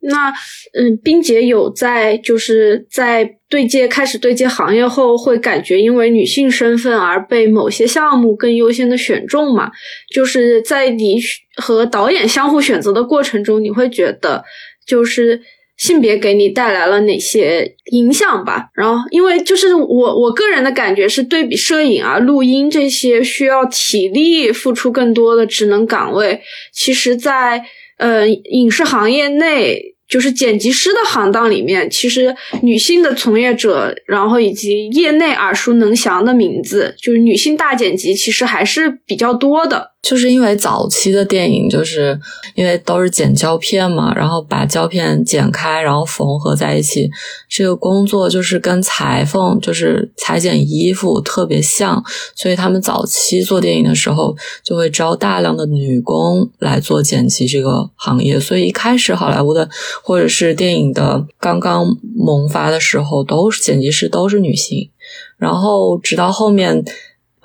[0.00, 0.30] 那
[0.72, 9.70] 嗯，冰姐有在就是在对接开始对接行业后，会感觉因为女性身份而被某些项目更优先的选中嘛？
[10.14, 11.18] 就是在你
[11.56, 14.44] 和导演相互选择的过程中，你会觉得
[14.86, 15.42] 就是。
[15.76, 18.70] 性别给你带来了哪些影响吧？
[18.74, 26.40] 然后，因为就是我我个人的感觉是，对比摄影啊、录音这些需要体力付出更多的职能岗位，
[26.72, 27.64] 其实，在
[27.98, 29.92] 呃影视行业内。
[30.06, 39.93] 就是剪辑师的行当里面，其实女性的从业者，然后以及业内耳熟能详的名字，就是女性大剪辑，其实还是比较多的。
[40.04, 42.16] 就是因为早期的电影，就是
[42.54, 47.10] 因为都是剪胶片嘛，然后把胶片剪开，然后缝合在一起，
[47.48, 52.00] 这个工作就是跟裁缝，就是裁剪衣服特别像，
[52.36, 58.38] 所以他们早期做电影的时候，就会招大量的女工来做剪辑这个行业。
[58.38, 59.68] 所以一开始好莱坞的。
[60.02, 64.90] 或者是电影的刚刚萌发的时候，都是剪辑师都是女性，
[65.38, 66.84] 然后直到后面，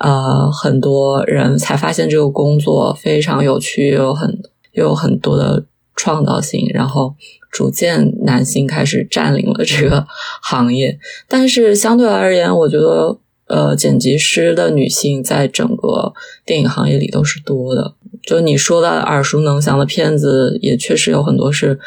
[0.00, 7.14] 呃，很多人才发现这个工作非常有趣，又有很又有很多的创造性，然后
[7.50, 10.06] 逐渐男性开始占领了这个
[10.42, 10.98] 行业。
[11.28, 16.12] 但是相对而言，我觉得，呃，剪辑师的女性在整个
[16.44, 17.94] 电影行业里都是多的。
[18.22, 21.78] 就你说的耳熟能详的片子，也确实有很多是。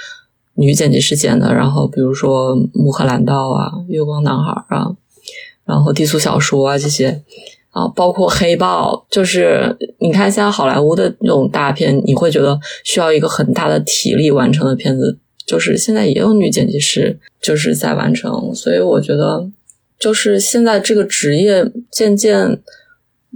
[0.55, 4.95] 女剪辑师剪的，然后比如说《穆赫兰道》啊，《月光男孩》啊，
[5.65, 7.23] 然后低俗小说啊这些
[7.73, 19.49] 啊，包括《黑豹》，就是你看现在好莱坞的那种大片，你会觉得需要一个很大的体力完成的片子，就是现在也有女剪辑师就是在完成，所以我觉得
[19.99, 22.61] 就是现在这个职业渐渐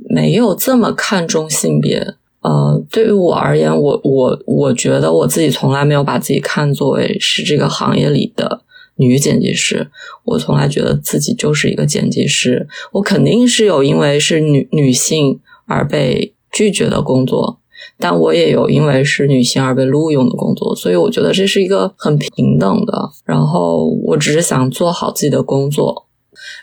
[0.09, 2.13] 没有这么看重性别。
[2.41, 8.61] 呃，对于我而言，我我我觉得我自己从来没有把自己看作为是这个行业里的
[8.97, 9.89] 女剪辑师，
[10.25, 12.67] 我从来觉得自己就是一个剪辑师。
[12.91, 17.59] 我肯定是有因为是女女性而被拒绝的工作，
[17.97, 23.09] 但我也有因为是女性而被录用的工作，所以我觉得这是一个很平等的。
[23.25, 26.05] 然后我只是想做好自己的工作。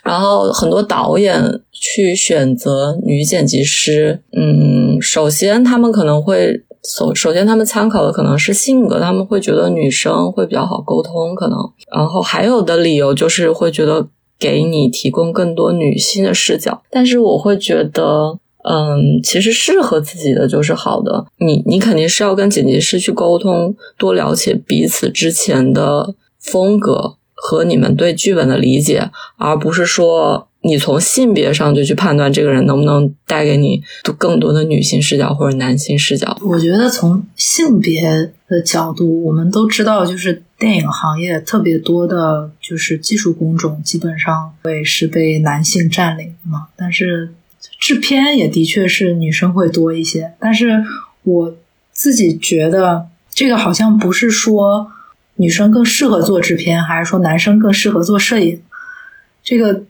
[0.03, 11.57] 然后很多导演去选择女剪辑师，嗯，首先他们可能会首首先他们参考的可能是性格，他们会觉得女生会比较好沟通，可能，
[11.91, 16.83] 然后还有的理由就是会觉得给你提供更多女性的视角。
[16.91, 21.25] 但是我会觉得，嗯，其实适合自己的就是好的。
[21.39, 27.15] 你你肯定是要跟剪辑师去沟通，多了解彼此之前的风格。
[27.37, 33.81] 和你们对剧本的理解，而不是说你从性别上就去判断这个人能不能带给你
[34.17, 36.37] 更多的女性视角或者男性视角。
[36.41, 46.67] 我觉得从性别的角度，我们都知道，就是电影行业特别多的，就是技术工种基本上会是被男性占领嘛。
[46.75, 47.33] 但是
[47.79, 50.33] 制片也的确是女生会多一些。
[50.39, 50.83] 但是
[51.23, 51.55] 我
[51.91, 54.91] 自己觉得，这个好像不是说。
[55.37, 58.61] 女生更适合做制片，还是说男生更适合做摄影？
[59.43, 59.83] 这个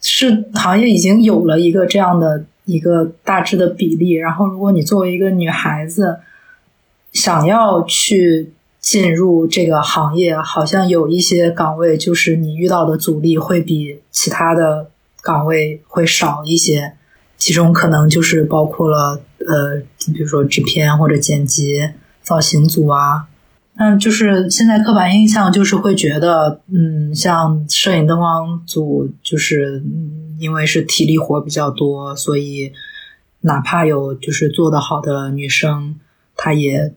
[0.00, 4.12] 是行业已经有了一个这样的一个大致的比例。
[4.12, 6.18] 然后，如果你作为一个女孩子
[7.12, 14.90] 想要去进入这个行业，好像有一些岗位就是你遇到的阻力会比其他的
[15.22, 16.94] 岗位会少一些。
[17.36, 19.80] 其中可能就是包括了呃，
[20.12, 21.90] 比如说制片或者剪辑、
[22.20, 23.27] 造型组啊。
[23.78, 29.82] 嗯，就是现在刻板印象就是会觉得，嗯，像摄影灯光组，就是
[30.40, 32.72] 因为是体力活比较多，所以
[33.42, 35.94] 哪怕有就是做的好的女生，
[36.36, 36.92] 她也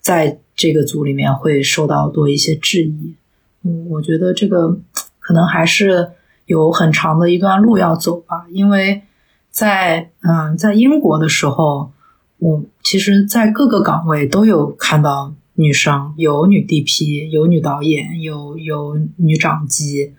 [0.00, 3.14] 在这个组里面会受到多一些质疑。
[3.62, 4.76] 嗯，我觉得这个
[5.20, 6.10] 可能还是
[6.46, 9.02] 有很长的一段路要走吧，因为
[9.50, 11.92] 在嗯在英国的时候。
[12.38, 20.12] 我其实，在各个岗位都有看到女生，有女 DP，有女导演，有有女掌机，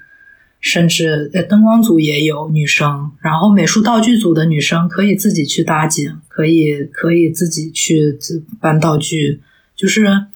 [0.60, 8.18] 甚至呃灯光组也有女生，然后美术道具组的女生可以自己去搭景，可以可以自己去
[8.60, 9.42] 搬道具，
[9.76, 10.28] 就是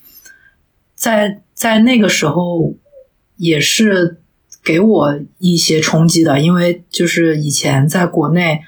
[0.95, 2.75] 在在那个时候
[3.37, 4.17] 也是
[4.63, 8.61] 给我一些冲击的，因为就是以前在国内。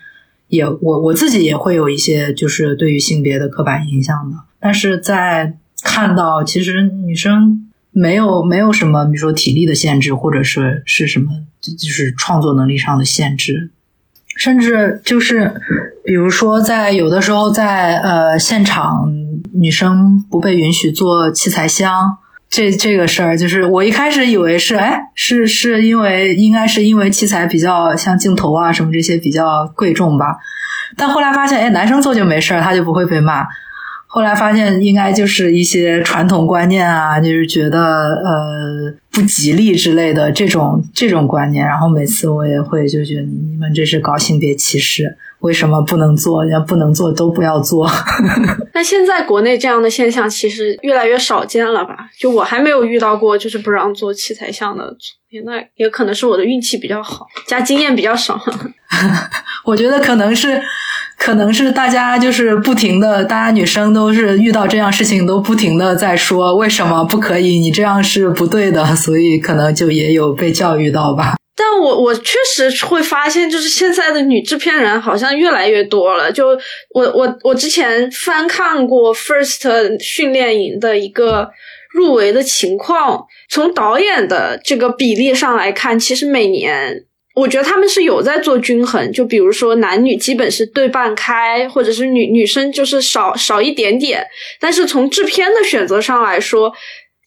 [0.47, 13.71] 也我我自己也会有一些就是对于性别的刻板印象的，但是在看到其实女生没有没有什么，比如说体力的限制，或者是是什么，就是创作能力上的限制，
[14.37, 15.53] 甚至就是
[16.05, 19.11] 比如说在有的时候在呃现场，
[19.53, 22.17] 女生不被允许做器材箱。
[22.49, 30.35] 这这个事儿，就是我一开始以为是，哎，是是因为应该是因为器材比较像镜头啊什么这些比较贵重吧，
[30.97, 33.47] 但后来发现，哎，男生做就没事儿，他就不会被骂。
[34.13, 41.65] 后来发现应该就是一些传统观念啊，就是觉得呃不吉利之类的这种这种观念。
[41.65, 46.45] 然后每次我也会就觉得你们这是搞性别歧视，为什么不能做？
[46.45, 47.89] 要不能做都不要做。
[48.75, 52.09] 那现在国内这样的现象其实越来越少见了吧？
[52.19, 54.93] 就我还没有遇到过就是不让做器材项的，
[55.45, 58.37] 那也可能是我的运气比较好，加经验比较少。
[59.63, 60.61] 我觉得可能是。
[61.23, 71.35] 可能是大家就是不停的，大家女生都是遇到这样事情都不停的在说为什么不可以，你这样是不对的， 所以可能就也有被教育到吧。
[71.55, 76.31] 但我我确实会发现，就是现在的女制片人好像越来越多了。
[76.31, 76.47] 就
[76.95, 81.51] 我我我之前翻看过 First 训练营的一个
[81.93, 87.03] 入围的情况，从导演的这个比例上来看，其实每年。
[87.33, 94.25] 我觉得他们是有在做均衡，就比如说男女基本是对半开，或者是女女生就是少少一点点。
[94.59, 96.73] 但是从制片的选择上来说，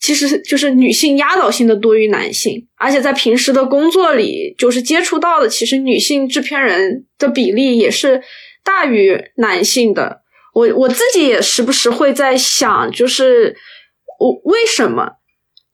[0.01, 8.23] 其实就是女性压倒性的多于男性，而且在平时的工作里，就是接触到的其实女性制片人的比例也是
[8.63, 10.21] 大于男性的。
[10.53, 13.57] 我我自己也时不时会在想，就是
[14.21, 15.13] 我为什么？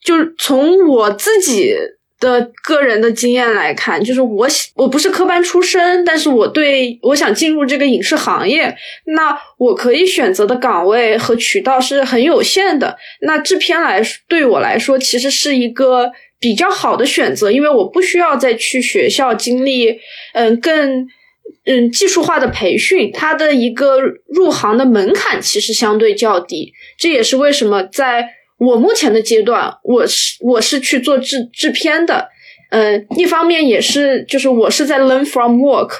[0.04, 1.74] 就从我自己。
[2.20, 12.94] 的个人的经验来看，就是我我不是科班出身，但是我对我想进入这个影视行业，那我可以选择的岗位和渠道是很有限的。
[13.22, 19.98] 那制片来对我来说，其实是一个比较好的选择，因为我不需要再去学校经历
[20.34, 21.06] 嗯更
[21.64, 23.98] 嗯技术化的培训，它的一个
[24.28, 26.74] 入行的门槛其实相对较低。
[26.98, 28.34] 这也是为什么在。
[28.60, 32.28] 我目前的阶段，我是我是去做制制片的，
[32.70, 35.92] 嗯，一方面也是就是我是在 learn from work，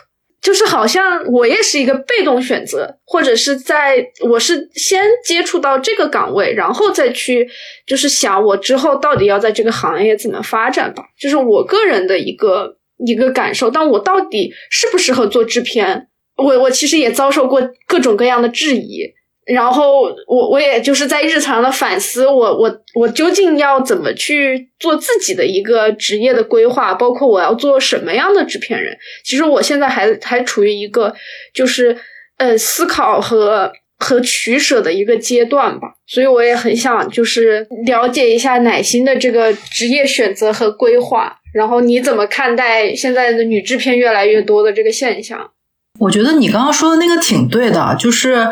[0.42, 7.48] 就是好像我也是一个被动选择，或者是在我是先接触到这个岗位，然后再去
[7.86, 13.70] 就是想我之后到底要在这个行业怎么发展吧，就是我个人的一个一个感受。
[13.70, 19.14] 但我到底适不适合做制片，我我其实也遭受过各种各样的质疑。
[19.52, 28.96] 然后我我也就是在日常的反思，我我我究竟要怎么去做自己的一个职业的规划，包括我要做什么样的制片人。
[29.24, 31.12] 其实我现在还还处于一个
[31.52, 31.96] 就是
[32.38, 41.36] 呃思考和和取舍的一个阶段吧，所以我也很想就是了解一下奶心的这个职业选择和规划。
[41.52, 45.50] 然后你怎么看待现在的女制片越来越多的这个现象？
[45.98, 48.46] 我觉得你刚刚说的那个挺对的，就是。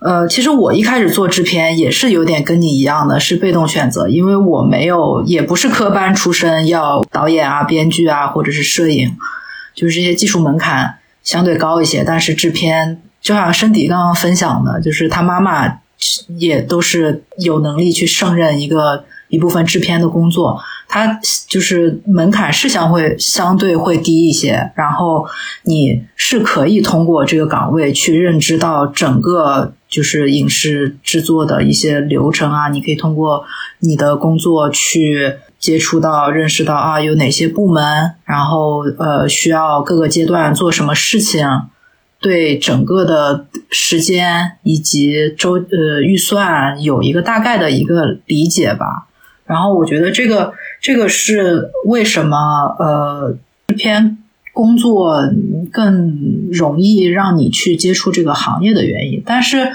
[0.00, 9.14] 呃，其实我一开始做制片也是有点跟你一样的，是被动选择，因为我没有，也不是科班出身，要导演啊、编剧啊，或者是摄影，
[9.74, 12.02] 就是这些技术门槛相对高一些。
[12.02, 15.80] 但是制片，就像申迪刚刚分享的，就是他妈妈
[16.38, 20.58] 也都是有能力去胜任一个一部分制片的工作。
[20.88, 25.26] 他就是门槛是相会相对会低一些，然后
[25.64, 33.44] 你是可以通过这个岗位去认知到整个就是影视制作的一些流程啊，你可以通过
[33.80, 41.44] 你的工作去接触到、认识到啊有哪些部门，然后呃需要各个阶段做什么事情，
[42.20, 49.08] 对整个的时间以及周呃预算有一个大概的一个理解吧。
[49.44, 52.36] 然后我觉得这个这个是为什么
[52.78, 53.36] 呃
[53.76, 54.18] 片
[54.60, 55.22] 工作
[55.72, 59.22] 更容易让你去接触这个行业的原因。
[59.24, 59.72] 但是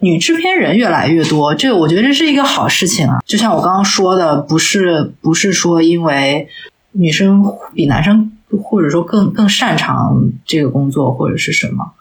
[0.00, 3.22] 女制片人越来越多，这我觉得这是一个好事情啊。
[3.24, 6.48] 就像我刚刚说的，不是不是说因为
[6.92, 8.30] 女生比男生
[8.62, 11.92] 或者说更更擅长这个工作或者是什么，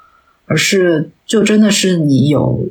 [0.46, 2.68] 而是就真的是你有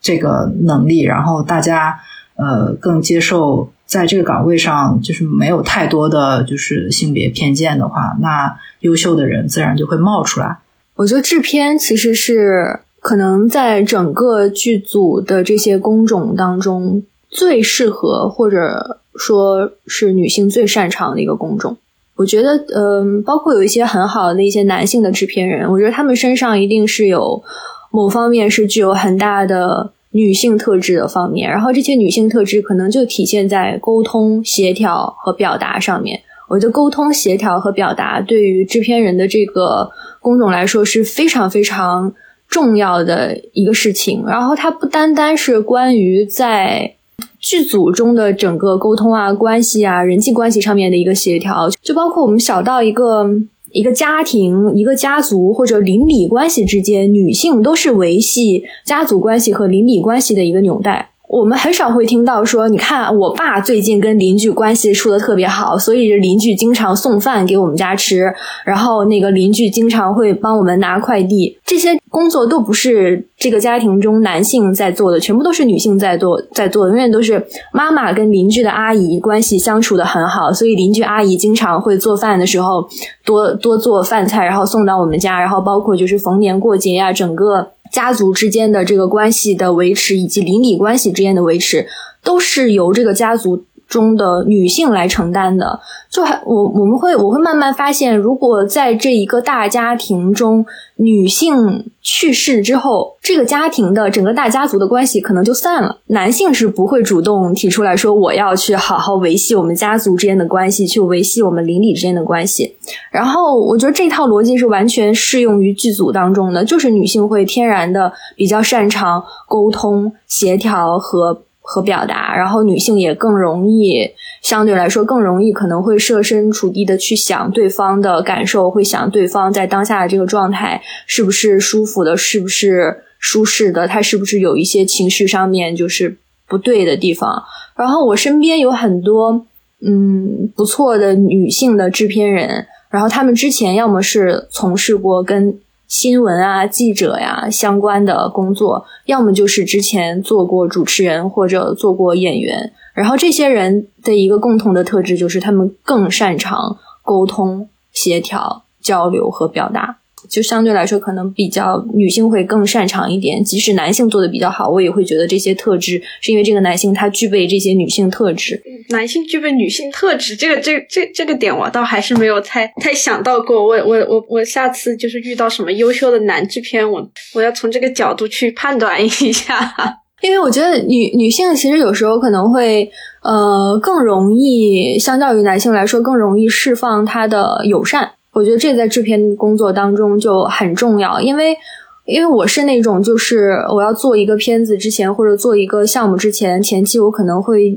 [0.00, 1.98] 这个能力，然后大家
[2.36, 10.58] 呃更接受在这个岗位上就是没有太多的就是性别偏见的话，那优秀的人自然就会冒出来。
[10.94, 21.78] 我觉得制片其实是可能在整个剧组的这些工种当中最适合，或者说是女性最擅长的一个工种。
[22.16, 27.42] 我觉得，嗯，包括有一些很好的一些男性的制片人，我觉得他们身上一定是有
[27.90, 36.20] 某方面是具有很大的女性特质的方面，然后这些女性特质可能就体现在沟通、协调和表达上面。
[36.48, 39.90] 我觉得沟通、协调和表达对于制片人的这个
[40.20, 42.14] 工种来说是非常非常
[42.48, 44.24] 重要的一个事情。
[44.26, 46.94] 然后它不单单是关于在
[47.38, 53.28] 剧组中的整个沟通啊、关系啊、人际关系上面的一个协调，就包括我们小到一个
[53.72, 61.10] 一个家庭、一个家族或者邻里关系之间，女性都是维系家族关系和邻里关系的一个纽带。
[61.28, 68.32] 我们很少会听到说，你看我爸最近跟邻居关系处的特别好，所以邻居经常送饭给我们家吃，
[68.64, 82.88] 然后那个邻居经常会帮我们拿快递，这些工作都不是这个家庭中男性在做的，全部都是女性在做，在做，永远都是妈妈跟邻居的阿姨关系相处的很好，所以邻居阿姨经常会做饭的时候
[83.24, 87.68] 多 多做饭菜，然后送到我们家，然后包括就是逢年过节呀，整个。
[87.90, 91.86] 家族之间的这个关系的维持，以及邻里关系之间的维持，
[92.22, 93.64] 都是由这个家族。
[93.88, 95.80] 中的女性来承担的，
[96.10, 100.64] 就还我我们会我会慢慢发现，如果在这一个大家庭中，
[100.96, 105.96] 女性去世之后，这个家庭的整个大家族的关系可能就散了。
[106.08, 112.76] 男性是不会主动提出来说我要去好好维系我们家族之间的关系，去维系我们邻里之间的关系。
[113.10, 121.42] 然后我觉得这套逻辑是完全适用于剧组当中的，就是女性会天然的比较擅长沟通、协调和。
[121.70, 124.10] 和表达，然后女性也更容易，
[124.40, 136.16] 相对来说更容易，可能会设身处地的去想对方的感受，会想对方在当下的这个状态是不是舒服的，是不是舒适的，他是不是有一些情绪上面就是
[136.48, 137.42] 不对的地方。
[137.76, 139.44] 然后我身边有很多
[139.84, 145.60] 嗯不错的女性的制片人，然后他们之前要么是从事过跟。
[145.88, 159.96] 新闻啊，记者呀，相关的工作，要么就是之前做过主持人或者做过演员，然后这些人的一个共同的特质就是他们更擅长沟通、协调、交流和表达。
[160.28, 163.44] 就相对来说，可能比较女性会更擅长一点。
[163.44, 168.60] 即使男性做的比较好，我也会觉得这些特质是因为这个男性他具备这些女性特质。
[168.90, 173.62] 男性具备女性特质，这个这这这个点我倒还是没有太太想到过。
[173.62, 179.74] 我我我我下次就是遇到什么优秀的男制片，我我要从这个角度去判断一下。
[180.20, 182.90] 因为我觉得女女性其实有时候可能会
[183.22, 188.10] 呃更容易，相较于男性来说更容易释放她的友善。
[188.38, 191.56] 我觉得这在制片工作当中就很重要，因为，
[192.04, 197.76] 因为我是那种，就是我要做一个片子之前，或者做一个项目之前，前期我可能会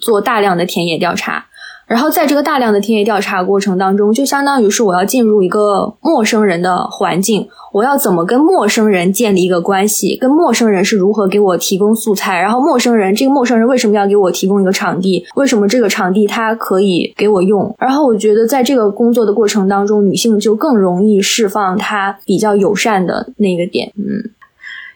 [0.00, 1.46] 做大量的田野调查。
[1.86, 10.16] 然后在这个大量的田野调查过程当中，就相当于是我要进入一个陌生人的环境，我要怎么跟陌生人建立一个关系？
[10.16, 12.40] 跟陌生人是如何给我提供素材？
[12.40, 15.26] 然后陌生人，这个陌生人为什么要给我提供一个场地？
[15.34, 17.74] 为什么这个场地他可以给我用？
[17.78, 23.92] 然后我觉得在这个工作的过程当中，女性就更容易释放她比较友善的那个点。
[23.96, 24.30] 嗯，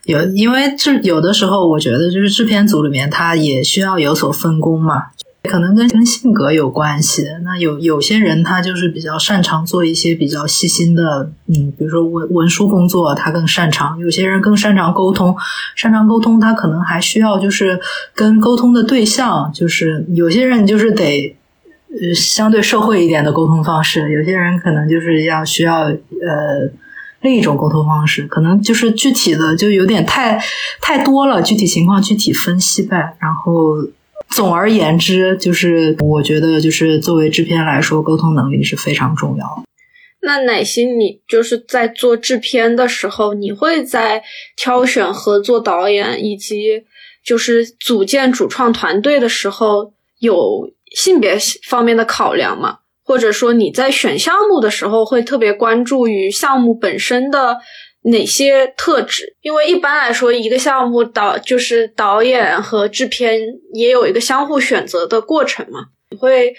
[0.04, 5.02] 有，因为制有的时候，我觉得就是制片组里面，他也需要有所分工嘛。
[5.46, 7.24] 可能跟跟性格有关系。
[7.44, 15.34] 那有有些人他就是比较擅长做一些比较细心的，嗯，比如说文文书工作，他更擅长；有些人更擅长沟通，
[15.74, 17.80] 擅长沟通，他可能还需要就是
[18.14, 21.36] 跟沟通的对象，就是有些人就是得
[21.90, 26.70] 呃相对社会一点的沟通方式，有些人可能就是要需要呃
[27.20, 30.42] 另一种沟通方式，可能就是具体的就有点太
[30.80, 33.86] 太多了，具体情况具体分析呗，然后。
[34.30, 39.64] 总而言之，就是我觉得，就是作为制片来说，沟通能力是非常重要。
[40.20, 44.22] 那奶心，你就是在做制片的时候，你会在
[44.56, 46.84] 挑选合作导演以及
[47.24, 52.78] 就是组建主创团队的时候，有性别方面的考量吗？
[53.04, 57.58] 或者说你在选项目的时候，会特别关注于项目本身的？
[58.10, 59.36] 哪些特质？
[59.40, 63.40] 因为一般来说，一个项目导就是导演和制片
[63.72, 65.86] 也有一个相互选择的过程嘛。
[66.10, 66.54] 你会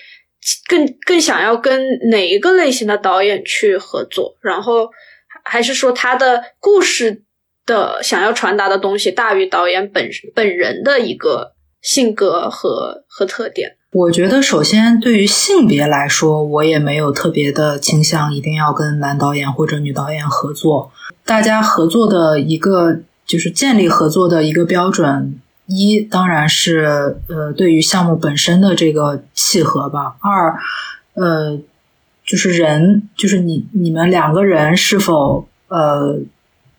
[0.68, 4.36] 更更想要跟哪一个类型的导演去合作？
[4.42, 4.90] 然后
[5.44, 7.24] 还是说他的故事
[7.66, 13.78] 的想要传达的东西大于导演本本人的一个性格和和特点。
[13.94, 20.92] 我觉得，首先对于性别来说，我也没有特别的倾向一定要跟男导演或者女导演合作。
[21.28, 30.16] 大家合作的一个就是建立合作的一个标准，一当然是呃对于项目本身的这个契合吧。
[30.22, 30.58] 二，
[31.14, 31.60] 呃，
[32.26, 36.20] 就是人，就是你你们两个人是否呃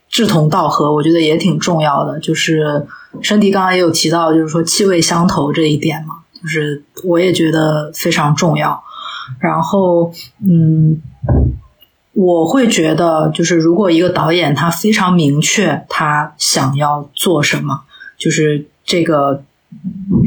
[0.09, 2.19] 志同道合，我觉得也挺重要的。
[2.19, 2.87] 就是
[3.21, 6.15] 申迪刚刚也有提到，就是说气味相投这一点嘛。
[6.41, 8.83] 就是我也觉得非常重要，
[9.41, 11.03] 然后嗯，
[12.21, 17.83] 我会觉得就是如果一个导演他非常明确他想要做什么，
[18.19, 19.45] 就是这个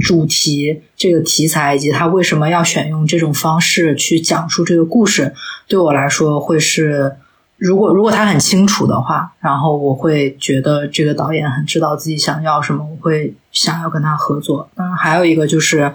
[0.01, 5.33] 主题、这个题材以及他为什么要选用这种方式去讲述这个故事，
[5.67, 7.17] 对我来说会是。
[7.57, 14.67] 如果如果他很清楚的话，然后我会觉得这个导演很知道自己想要什么，我会想要跟他合作。
[14.73, 15.93] 当然，还有一个就是，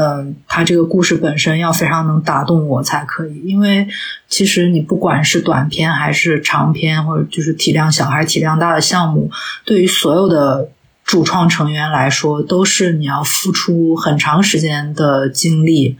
[0.00, 3.40] 嗯，他这个故事本身要非常能打动我才可以。
[3.44, 3.88] 因为
[4.28, 9.28] 其实你不管是短片还是长片，或者就是体量小还是体量大的项目，
[9.64, 10.70] 对于所有的
[11.02, 15.96] 主创成员来说，都是你要付出很长时间的精力。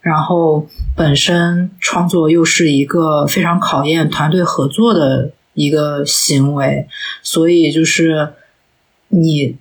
[0.00, 6.86] 然后本身创作又是一个非常考验团队合作的一个行为，
[7.22, 8.30] 所以就是
[9.08, 9.56] 你，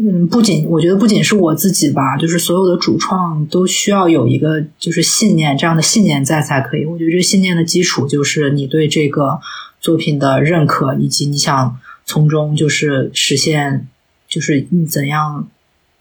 [0.00, 6.84] 嗯，不仅我觉得不仅是我自己吧，就是所有的主创都需要有一个就是信念，这样的信念在才可以。
[6.84, 9.40] 我觉得这信念的基础就是你对这个
[9.80, 13.88] 作品的认可，以及你想从中就是实现，
[14.28, 15.48] 就是你怎样。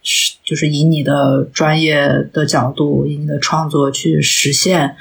[0.03, 4.95] 是，就是以你的专业的角度，以你的创作去实现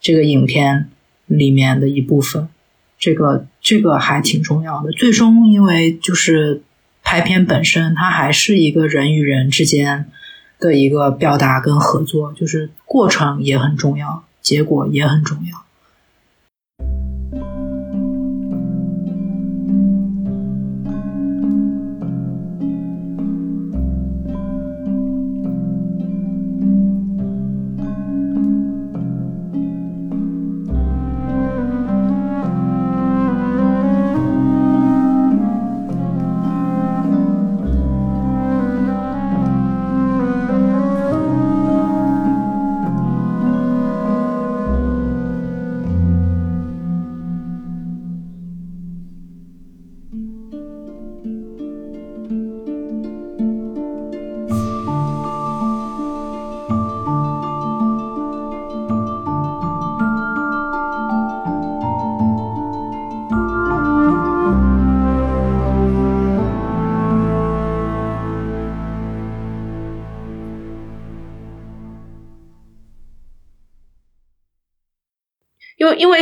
[0.00, 0.88] 这个影片
[1.26, 2.48] 里面的一部分，
[2.98, 4.92] 这个这个还挺重要的。
[4.92, 6.62] 最终，因为就是
[7.08, 10.06] 拍片本身，它还是一个人与人之间
[10.58, 15.65] 的一个表达跟合作，就是过程也很重要，结果也很重要。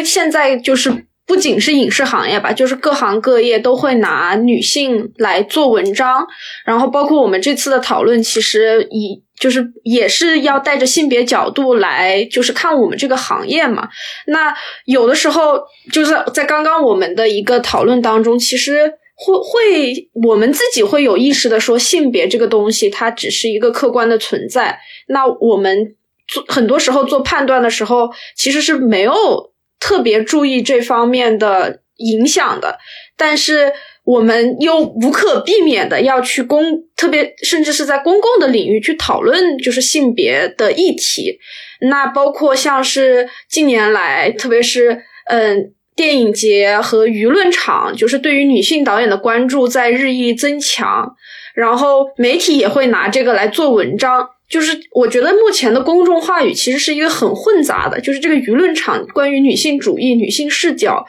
[0.05, 6.27] 现在就是不仅是影视行业吧，就是各行各业都会拿女性来做文章，
[6.67, 13.89] 然后包括我们这次的讨论，其实以就是也是要带着性别角度来，就是看我们这个行业嘛。
[14.27, 15.59] 那有的时候
[15.91, 24.79] 就是在刚刚我们的一个讨论当中，其实会会我们自己会有意识的说，性别这个东西它只是一个客观的存在。
[25.09, 25.97] 那我们
[26.29, 29.54] 做很多时候做判断的时候，其实是没有。
[29.85, 32.79] 特别注意这方面的影响的，
[33.19, 33.71] 但是
[34.03, 36.65] 我们又无可避免的要去公，
[36.97, 41.39] 特别甚至是在公共的领域去讨论就是性别的议题。
[41.83, 51.15] 那包括像是近年来，特别是嗯电影节和舆论场，就是对于女性导演的关注在日益增强，
[51.55, 54.31] 然后媒体也会拿这个来做文章。
[54.49, 61.05] 就是我觉得目前的公众话语其实是一个很混杂的，就是这个舆论场关于女性主义、女性视角，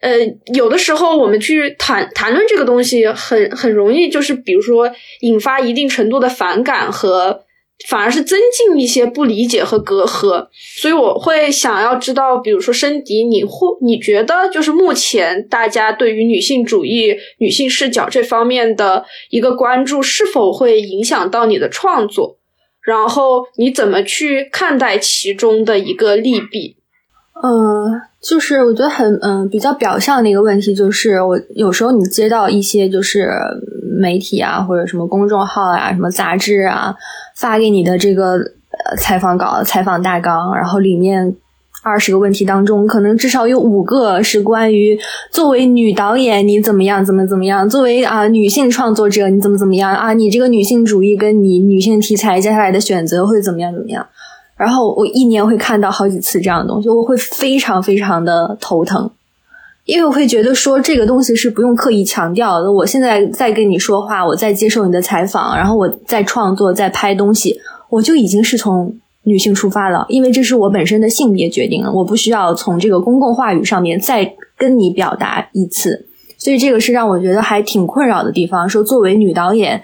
[0.00, 0.12] 呃，
[0.54, 7.44] 有的时候我们去谈谈论这个东西，很很容易就是比如说引发一定程度的反感和
[7.86, 10.48] 反而是增进一些不理解和隔阂，
[10.80, 22.37] 所以我会想要知道，比如说申迪，你会你觉得就是目前大家对于女性主义、女性视角这方面的一个关注，是否会影响到你的创作？
[22.88, 26.74] 然后你怎么去看待其中的一个利弊？
[27.42, 33.30] 嗯，就是我觉得很嗯比较表象的一个问题，就是我有时候你接到一些就是
[34.00, 36.94] 媒体啊或者什么公众号啊什么杂志啊
[37.36, 38.38] 发给你的这个
[38.96, 41.36] 采访稿、采访大纲，然后里面
[41.80, 44.98] 二十个问题当中，可能至少有五个是关于
[45.30, 50.12] 作为女导演你怎么样，怎么怎么样；作为啊女性创作者你怎么怎么样啊？
[50.12, 54.04] 你这个女性主义跟你女性题材接下来的选择会怎么样怎么样？
[54.56, 59.08] 然后我一年会看到好几次这样的东西，我会非常非常的头疼，
[59.84, 62.70] 因为我会觉得说这个东西是不用刻意强调的。
[62.70, 68.94] 我现在在跟你说话，我在接受你的采访，然后我在创作，在拍东西，我就已经是从。
[69.28, 76.06] 女性出发了，因为这是我本身的性别决定了，我不需要从这个公共话语上面再跟你表达一次，
[76.38, 78.68] 所以这个是让我觉得还挺困扰的地方。
[78.68, 79.82] 说作为女导演，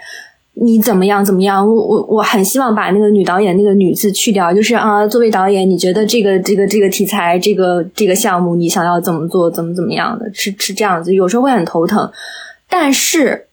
[0.54, 1.66] 你怎么样怎么样？
[1.66, 12.10] 我我我很希望把那个女导演那个女字去掉，就是啊，作为导演，你觉得这个这个这个题材，这个这个项目，你想要怎么做，怎么怎么样的，是是这样子，有时候会很头疼，
[12.68, 13.46] 但是。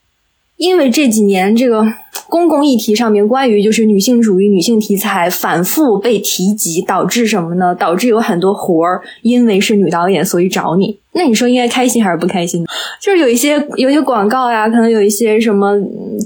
[0.62, 1.84] 因为这几年这个
[2.30, 7.74] 公共议题上面关于就是女性主义、女性题材反复被提及，导致什么呢？
[7.74, 10.99] 导致有很多活儿因为是女导演，所以找你。
[11.14, 12.64] 那你说应该开心还是不开心？
[13.01, 15.76] 就是有一些有一些广告呀，可能有一些什么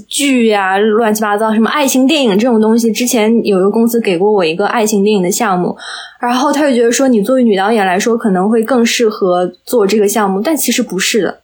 [0.06, 2.92] 剧呀，乱七八糟，什么爱情电影这种东西。
[2.92, 5.74] 之前有一个公司给过我一个爱情电影的项目，
[6.20, 11.38] 然后他就觉得说你作为女导演来说，可能会更适合做这个项目，但其实不是的。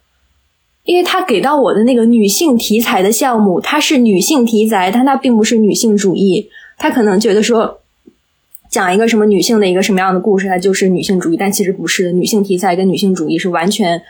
[0.84, 6.50] 因为他给到我的那个女性题材的项目，它是女性题材，但它并不是女性主义。
[6.76, 7.78] 他可能觉得说，
[8.68, 12.12] 讲一个什么女性的一个什么样的故事，它就是女性主义，但其实不是的。
[12.12, 14.02] 女性题材跟女性主义是完全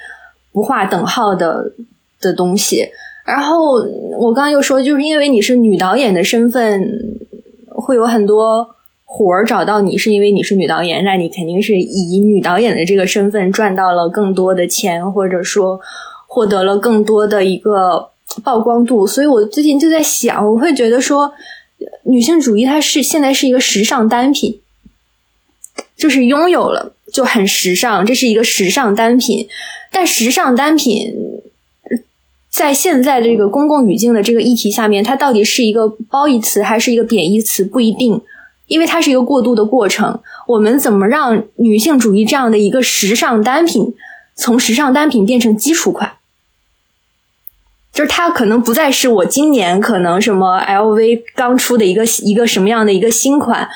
[0.50, 1.74] 不划等号的
[2.22, 2.88] 的东西。
[3.26, 3.74] 然后
[4.18, 6.82] 我刚刚又说，就是因为你是女导演的身份，
[7.68, 8.66] 会有很多
[9.04, 15.78] 活儿找到你，是因为你是女导演，那你肯定是以女导演的这个身份赚到了更多的钱，或者说。
[16.32, 18.08] 获得了更多的一个
[18.42, 21.30] 曝光度，所以我最近就在想，我会觉得说，
[22.04, 24.58] 女性主义它是现在是一个时尚单品，
[25.94, 29.46] 就是拥有了就很时尚，这是一个时尚单品。
[29.90, 31.12] 但时尚单品
[32.48, 38.18] 在现在这个公共语境的这个议题下面，它到底是一个褒义词还是一个贬义词，不一定，
[38.68, 40.18] 因为它是一个过渡的过程。
[40.46, 43.92] 我们怎么让女性主义这样的一个时尚单品，
[44.34, 46.14] 从时尚单品变成基础款？
[47.92, 53.68] 就是它可能不再是我今年可能什么 LV 刚出的一个一个什么样的一个新款，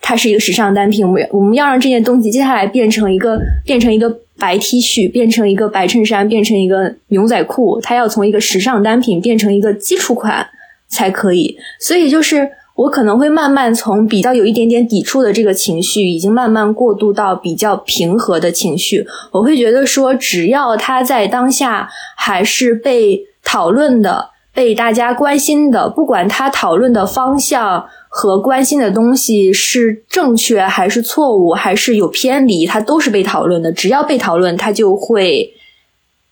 [0.00, 1.06] 它是一个时尚单品。
[1.06, 10.46] 我们我们要让这件东西接下来变成一个变成一个白 T 恤，变成一个白衬衫，变成一个牛仔裤，它要从一个时尚单品变成一个基础款
[10.88, 11.56] 才可以。
[11.80, 19.06] 所以就是我可能会慢慢从比较有一点点抵触的这个情绪，已经慢慢过渡到比较平和的情绪。
[19.30, 23.28] 我会觉得说，只要它在当下还是被。
[23.42, 33.72] 讨论的被大家关心的，不管他讨论的方向和关心的东西是正确还是错误，还是有偏离，它都是被讨论的。
[33.72, 35.54] 只要被讨论，它就会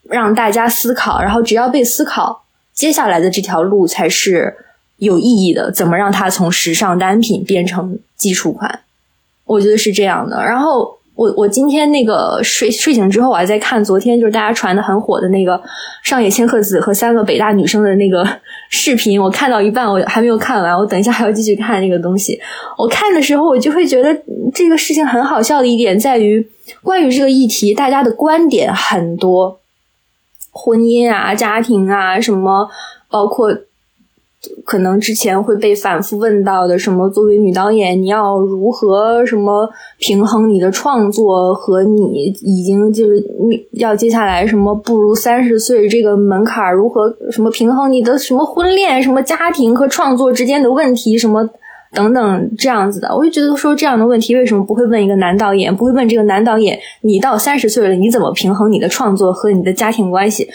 [0.05, 4.57] 让大家思考，然后只要被思考，接下来的这条路才是
[4.99, 5.73] 有意义的。
[5.73, 8.81] 怎么让它从时尚单品变成基础款？
[9.45, 10.45] 我觉得是这样的。
[10.45, 11.00] 然后。
[11.21, 15.63] 我我今天那个睡睡醒之后，我还在看昨天就是大家传的很火的那个
[16.03, 18.27] 上野千鹤子和三个北大女生的那个
[18.71, 19.21] 视频。
[19.21, 22.41] 我看到一半，我还没有看完，我等一下还要继续看那个东西。
[22.79, 24.19] 我看的时候，我就会觉得
[24.55, 26.49] 这个事情很好笑的一点在于，
[26.83, 29.61] 关于这个议题，大家的观点很多，
[30.53, 32.67] 婚姻啊、家庭啊什么，
[33.11, 33.55] 包括。
[34.65, 39.69] 可能之前会被反复问到的，什么作为女导演，你要如何什么
[39.99, 43.23] 平衡你的创作和你已经就是
[43.73, 51.47] 要接下来什么步入三十岁这个门槛，如何什么平衡你的什么婚恋、什么家庭和创作之间的问题，什么
[51.93, 60.49] 等等这样子的，我就觉得说这样的问题为什么不会问一个男导演，不会问这个男导演，你到三十岁了，你怎么平衡你的创作和你的家庭关系？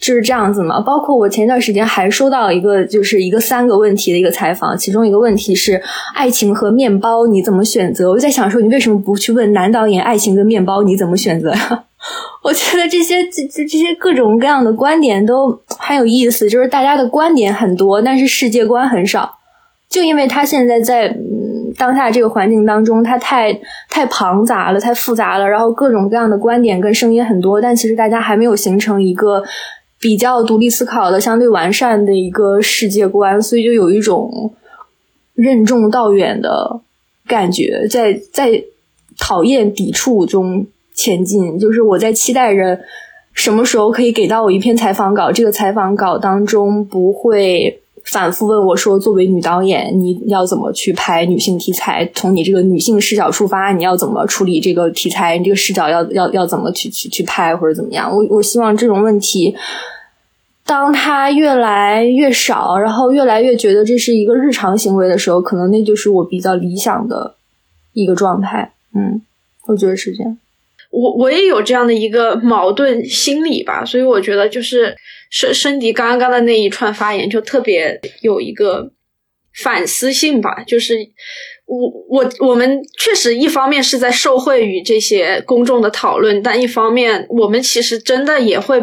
[0.00, 5.80] 就是这样子嘛，包括我前段时间还收到一个，就是一个三个问题的一个采访，其中一个问题是
[6.14, 8.10] 爱情和面包你怎么选择？
[8.10, 11.84] 我在想说，你为什么不去问男导演爱情跟面包你怎么选择呀？
[12.42, 19.36] 我觉得这些这这这些各种各样的观点都很有意思，就是大家的观点很多，但是世界观很少，
[19.90, 23.52] 就因为他现在在嗯当下这个环境当中，他太
[23.90, 29.44] 太庞杂了，太复杂了，然后各种各样的观点跟声音很多，但其实大家还没有形成一个。
[30.00, 34.54] 比较独立思考的、相对完善的一个世界观，所以就有一种
[35.34, 36.80] 任重道远的
[37.26, 38.64] 感觉，在在
[39.18, 41.58] 讨厌、抵触中前进。
[41.58, 42.80] 就是我在期待着
[43.34, 47.79] 什么时候可以给到我一篇采访稿，这个采访稿当中不会
[48.10, 52.04] 反复问我说，作为女导演，你要怎么去拍女性题材？
[52.12, 55.38] 从你这个女性视角出发，你要怎么处理这个题材？
[55.38, 58.10] 你这个视角要要要怎么去去去拍，或者怎么样？
[58.10, 59.54] 我我希望这种问题，
[60.66, 67.36] 当它越来越少，然后越来越觉得这是一个日常行为的时候，可能那就是我比较理想的
[67.92, 68.72] 一个状态。
[68.92, 69.22] 嗯，
[69.66, 70.36] 我觉得是这样。
[70.90, 74.96] 我我也有这样的一个矛盾心理吧，所以我觉得就是
[75.30, 78.92] 申申迪刚刚的那一串发言就特别有一个
[79.62, 80.96] 反思性吧，就是
[81.66, 88.80] 我我我们确实一方面是在受惠于这些公众的讨论，但一方面我们其实真的也会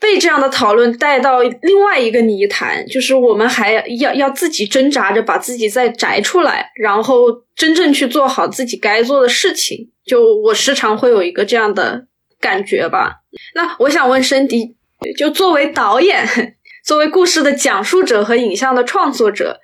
[0.00, 7.16] 被这样的讨论带到另外一个泥潭，就是我们还要要自己挣扎着把自己再摘出来，然后
[7.56, 9.90] 真正去做好自己该做的事情。
[10.06, 12.06] 就我时常会有一个这样的
[12.40, 13.16] 感觉吧。
[13.54, 14.76] 那我想问申迪，
[15.16, 19.60] 就作为导演，作为故事的讲述者和影像的创作者，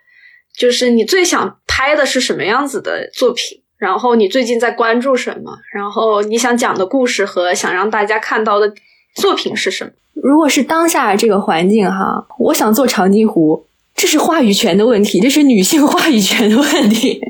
[0.56, 3.60] 就是你最想拍的是什么样子的作品？
[3.76, 5.52] 然后你最近在关注什么？
[5.74, 8.72] 然后你想讲的故事和想让大家看到的
[9.16, 9.90] 作品是什么？
[10.14, 13.66] 如果是当下这个环境哈，我想做长津湖。
[13.96, 17.20] 这是话语权的问题，这是女性话语权的问题。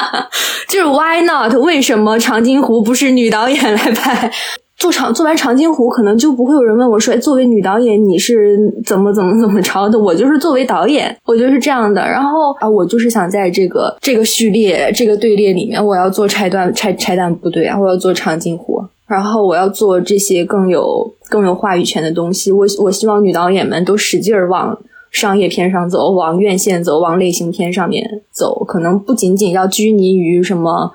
[0.68, 1.54] 就是 Why not？
[1.54, 4.30] 为什么长津湖不是女导演来拍？
[4.76, 12.00] 做长做完长津湖，可能就不会有人问我说：“哎作为女导演，你是怎么怎么怎么着的？”我就是作为导演，我就是这样的。
[12.00, 22.50] 然后啊，我就是想在这个这个序列、这个队列里面，我要做拆断拆拆弹部队啊，我要做长津湖，然后我要做这些更有更有话语权的东西。
[22.50, 24.78] 我我希望女导演们都使劲儿往。
[25.12, 30.90] 商业片上走，往院线走，往类型片上面走，可能不仅仅要拘泥于什么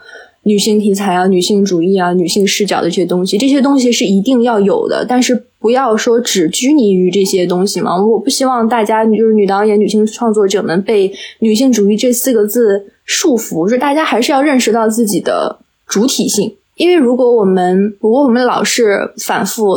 [0.48, 8.02] 女性题材啊、女性主义啊、女性视角的这些东西，这些东西是一定要有的，但是不要说只拘泥于这些东西嘛。
[8.02, 16.56] 我不希望大家就是女导演、女性创作者们被女性主义这四个字束缚，就是大家还是要认识到自己的主体性。
[16.76, 19.74] 因为如果我们如果我们老是反复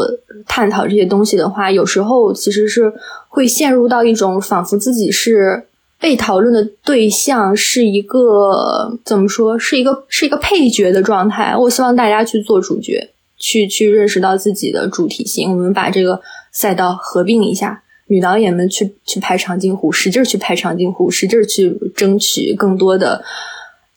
[0.47, 2.93] 探讨这些东西的话，有时候其实是
[3.29, 5.65] 会陷入到一种仿佛自己是
[6.01, 11.55] 被讨论的对象，是一个怎么说，是一个是一个配角的状态。
[11.57, 15.51] 我希望大家去做主角，去去认识到自己的主体性。
[15.51, 16.21] 我们把这个
[16.51, 23.23] 赛道合并一下，女导演们去去拍长津湖，使劲去拍长津湖，使劲去争取更多的。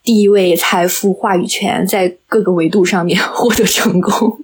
[0.06, 4.38] 地位、财富、话语权，在各个维度上面 获得成功。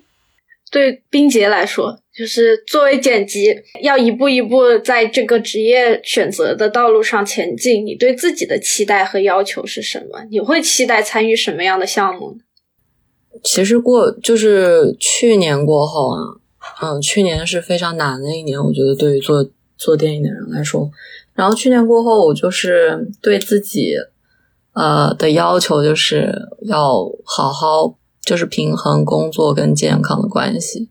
[0.71, 7.85] 对冰洁来说，就是作为剪辑，要一步一步在这个职业选择的道路上前进。
[7.85, 10.25] 你对自己的期待和要求是什么？
[10.29, 12.37] 你会期待参与什么样的项目？
[13.41, 16.19] 其实过就是去年过后啊，
[16.81, 20.91] 嗯，去年是非常难的一年，我觉得对于做做电影的人来说。
[21.33, 23.93] 然后去年过后，我就是对自己。
[24.71, 30.89] 呃的要求就是要好好就是平衡工作跟健康的关系。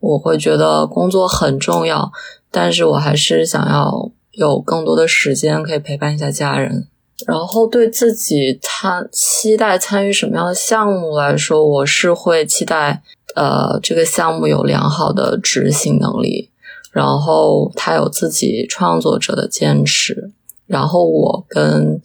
[0.00, 2.12] 我会觉得工作很重要，
[2.50, 6.86] 但是我还是想要有更多的时间可以陪伴一下家人。
[7.26, 13.02] 然后对自己参期待参与什么样的项目来说，我是会期待
[13.34, 16.50] 呃这个项目有良好的执行能力，
[16.92, 20.30] 然后他有自己创作者的坚持，
[20.66, 22.00] 然后我跟。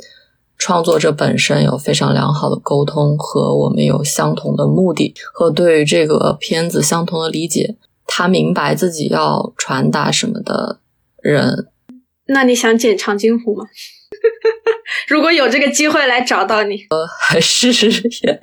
[0.65, 7.75] 创作者本身有非常良好的沟通，和我们有相同的目的，和对于这个片子相同的理解。
[8.07, 10.79] 他明白自己要传达什么的
[11.21, 11.67] 人。
[12.27, 13.65] 那你想剪长津湖吗？
[15.09, 17.69] 如果有这个机会来找到你，呃，还是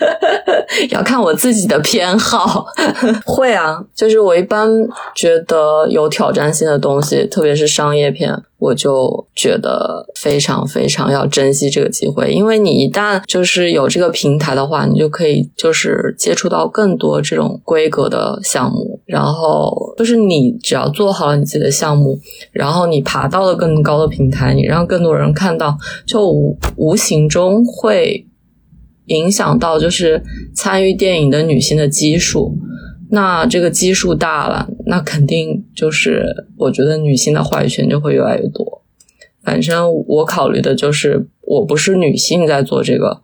[0.91, 2.67] 要看我自己的偏好。
[3.25, 4.69] 会啊，就是我一般
[5.15, 8.43] 觉得有挑战性的东西，特别是商业片。
[8.61, 22.19] 我就觉得非常非常要珍惜这个机会，因为你一旦就是有这个平台的话，你就可以就是接触到更多这种规格的项目，然后就是你只要做好了你自己的项目，
[22.53, 28.27] 然后你爬到了更高的平台，你让更多人看到，就无无形中会
[29.07, 30.23] 影响到就是
[30.55, 32.55] 参与电影的女性的基数。
[33.13, 38.83] 那这个基数大了，那肯定就是我觉得女性的话语权就会越来越多。
[39.43, 43.21] 反正我考虑的就是，我不是女性在做这个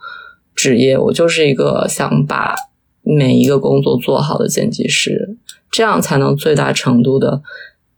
[0.55, 2.55] 职业，我就是一个想把
[3.03, 5.37] 每一个工作做好的剪辑师，
[5.71, 7.43] 这样才能最大程度的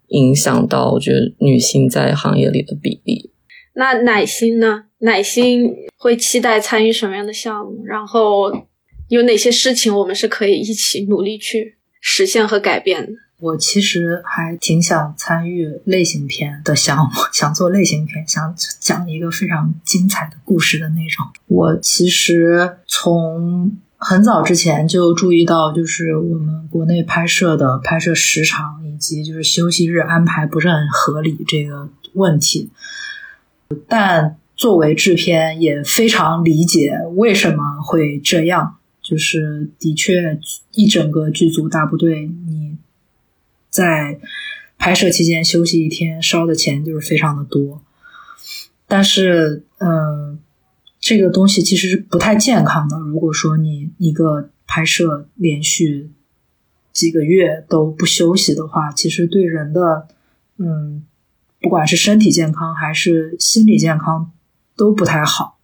[0.08, 3.30] 影响到我觉得女性在行业里的比例。
[3.74, 4.84] 那奶心呢？
[4.98, 7.84] 奶心会期待参与什么样的项目？
[7.86, 8.52] 然后
[9.08, 11.77] 有哪些事情我们是可以一起努力去？
[12.00, 21.24] 实现和改变我其实还挺想参与类型片的项目， 想做类型片，想讲一个非常精彩的故事的那种。
[21.46, 32.70] 我其实从很早之前就注意到，就是我们国内拍摄的拍摄时长以及就是休息日安排不是很合理这个问题，
[33.86, 38.77] 但作为制片也非常理解为什么会这样。
[39.08, 40.38] 就是的确，
[40.72, 42.76] 一整个剧组大部队，你
[43.70, 44.20] 在
[44.76, 47.80] 拍摄期间休息一天，烧的钱就是非常的多。
[48.86, 50.38] 但是，嗯，
[51.00, 52.98] 这个东西其实是不太健康的。
[52.98, 56.10] 如果说你一个拍摄连续
[56.92, 60.08] 几个月都不休息的话，其实对人的，
[60.58, 61.02] 嗯，
[61.62, 64.32] 不管是身体健康还是心理健康
[64.76, 65.57] 都不太好。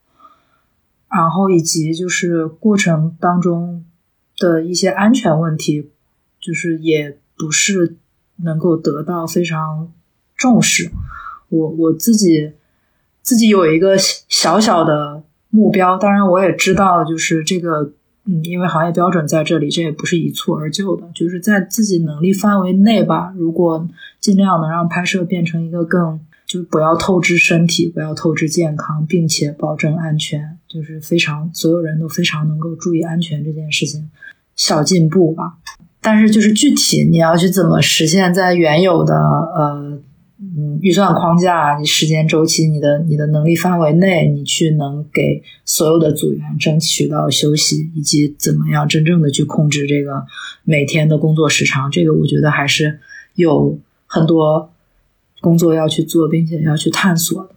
[1.15, 3.85] 然后以及就是过程当中
[4.39, 5.91] 的一些安全问题，
[6.41, 7.97] 就是也不是
[8.43, 9.93] 能够得到非常
[10.37, 10.91] 重视。
[11.49, 12.53] 我我自己
[13.23, 17.93] 自己有一个小小的目标，当然我也知道，就是这个
[18.25, 23.33] 嗯，因为行业标准在这里，这也不是一蹴而就的，就是在自己能力范围内吧。
[23.37, 23.89] 如果
[24.21, 26.21] 尽量能让拍摄变成一个更。
[26.47, 34.11] 就不要透支身体，不要透支健康，并且保证安全，就是非常所有人都非常能够注意安全这件事情，
[34.57, 35.59] 小进步吧。
[36.01, 40.01] 但是就是具体你要去怎么实现，在原有的呃
[40.41, 50.27] 嗯预算框架、你时间周期、你的你的能力范围内，你去能给所有的组员争取到休息，以及怎么样真正的去控制这个
[50.64, 52.99] 每天的工作时长，这个我觉得还是
[53.37, 54.70] 有很多。
[55.41, 57.54] 工作要去做，并且要去探索的，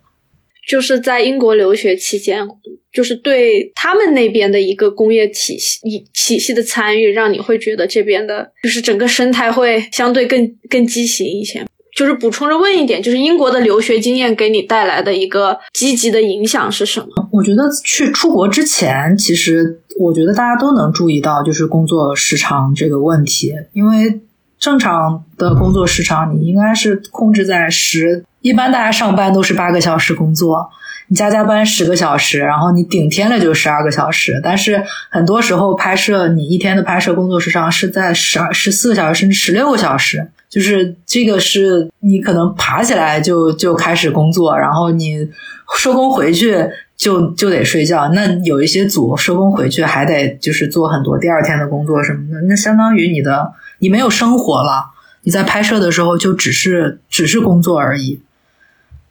[0.67, 2.45] 就是在英国留学期间，
[2.91, 5.79] 就是对他们那边的一个工业体系、
[6.13, 11.65] 体系的参与，让你会觉得这边的，就是整个生态会相对更更畸形一些。
[11.95, 17.07] 就是补充着问一点，就是英国的留学经验给你带来的一个积极的影响是什么？
[17.31, 24.21] 我觉得去出国之前，其实我觉得大家都能注意到，就是工作时长这个问题，因为。
[24.59, 28.25] 正常的工作时长，你应该是控制在十。
[28.41, 30.69] 一般大家上班都是八个小时工作，
[31.09, 34.39] 你加加班十个小时，然后你顶天了就十二个小时。
[34.43, 40.29] 但是很多时候拍摄，你一天的拍摄工作时长是在十二、十四个小时，甚至十六个小时。
[40.49, 45.27] 就是这个是你可能爬起来就就开始工作，然后你
[45.75, 48.09] 收工回去就就得睡觉。
[48.09, 53.53] 那有一些组收工回去还得就是做很多第二天的工作什么的，那相当于你的。
[53.79, 54.89] 你没有生活了，
[55.21, 58.19] 你在拍摄的时候就只是只是工作而已。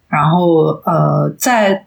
[0.08, 1.86] 然后呃，在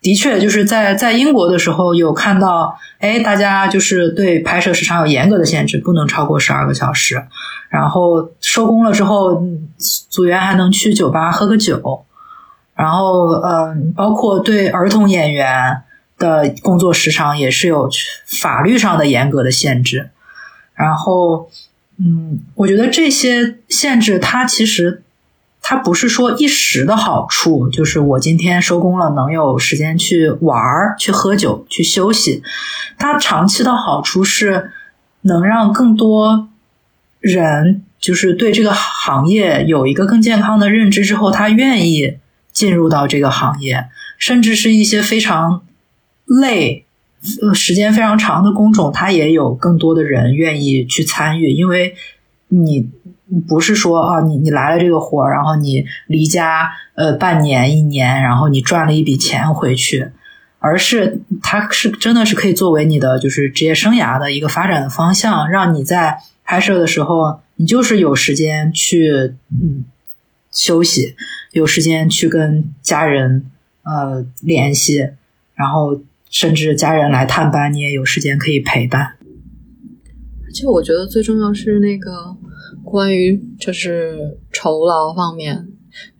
[0.00, 7.22] 的确就是在在英国的时候有看到，哎，大家就是对拍摄时长有严格的限制，不能超过十二个小时。
[7.68, 9.40] 然后收工了之后，
[10.10, 12.04] 组员还能去酒吧喝个酒。
[12.78, 15.82] 然后嗯，包括对儿童演员
[16.16, 17.90] 的工作时长也是有
[18.24, 20.08] 法律上的严格的限制。
[20.74, 21.50] 然后。
[22.00, 25.02] 嗯，我觉得这些限制，它其实
[25.60, 32.44] 它不是说一时的好处，就是我今天收工了，能有时间去玩儿、去喝酒、去休息。
[32.98, 34.70] 它长期的好处是
[35.22, 36.48] 能让更多
[37.18, 42.18] 人就是对这个行业有一个更健康的认知之后，他愿意
[42.58, 43.86] 进入到这个行业，
[44.18, 45.62] 甚至是一些非常
[46.26, 46.86] 累。
[47.40, 51.94] 呃，时间非常长的工种，它也有更多的人愿意去参与，因为
[52.48, 52.88] 你
[53.46, 60.10] 不是说啊，你你来了这个活儿，然后你离家呃半年一年，然后你赚了一笔钱回去，
[60.58, 69.84] 而是它是真的是可以作为你的就是职业生涯的一个发展的方向，让你在拍摄的时候，你就是有时间去嗯
[70.52, 71.14] 休息，
[71.52, 73.50] 有时间去跟家人
[73.82, 75.10] 呃联系，
[75.54, 76.00] 然后。
[76.30, 79.16] 甚至家人来探班，你也有时间可以陪伴。
[80.44, 82.36] 而且我觉得最重要是那个
[82.84, 85.68] 关于就是酬劳方面，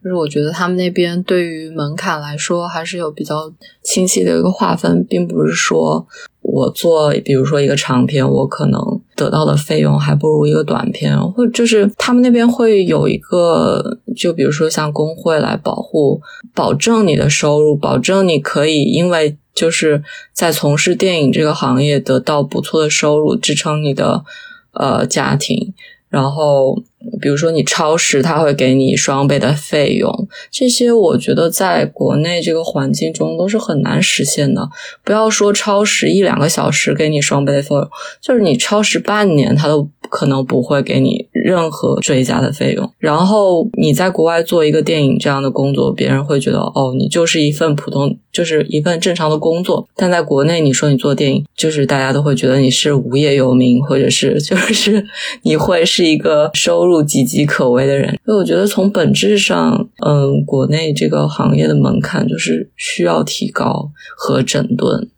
[0.03, 3.53] 就是我觉得他们那边对于门槛来说还是有比较
[3.83, 6.09] 清晰的一个划分，并不是说
[6.51, 8.81] 我做比如说一个长片，我可能
[9.15, 16.21] 得到的费用还不如一个短片，或就是他们那边会有一个，就比如说像工会来保护，
[16.55, 19.37] 保证你的收入，保证你可以因为。
[19.55, 24.23] 就是在从事电影这个行业得到不错的收入，支撑你的
[24.71, 25.75] 呃家庭。
[26.09, 26.81] 然后，
[27.21, 30.29] 比如说你超时，他会给你双倍的费用。
[30.51, 34.69] 这些我觉得在国内这个环境中都是很难实现的。
[35.05, 37.89] 不要说超时一两个小时给你双倍的费用，
[38.21, 42.91] 就是你超时半年，他都可能不会给你任何追加的费用。
[42.99, 49.89] 然后你在国外做一个电影这样的工作，别人会觉得哦，你就是一份普通，就是一份正常的工作。
[49.95, 55.07] 但在国内，你说你做电影，就是大家都会觉得你是无业游民，或者是就是
[55.43, 58.19] 你会是一个收入岌岌可危的人。
[58.25, 65.09] 所以我觉得从本质上，嗯，国内这个行业的门槛就是需要提高和整顿。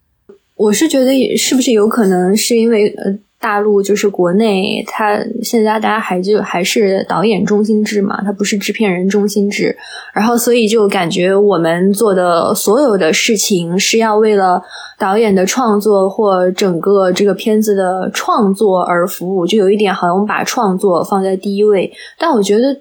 [0.56, 9.74] 我是觉得，是不是有可能是因为呃，大陆就是国内，它现在大家还就还是导演中心制嘛，它不是制片人中心制，
[10.12, 14.62] 然后所以就感觉我们做的所有的事情是要为了
[14.98, 22.76] 导演的创作或整个这个片子的创作而服务，就有一点好像我们把创作放在第一位，但我觉得。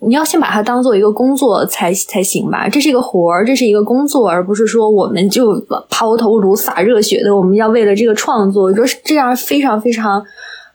[0.00, 10.24] 你要先把它当做一个工作才才行吧，这是一个活儿，这是一个工作，而不是说我们就抛头颅洒热血的，我们要为了这个创作，我觉得这样非常非常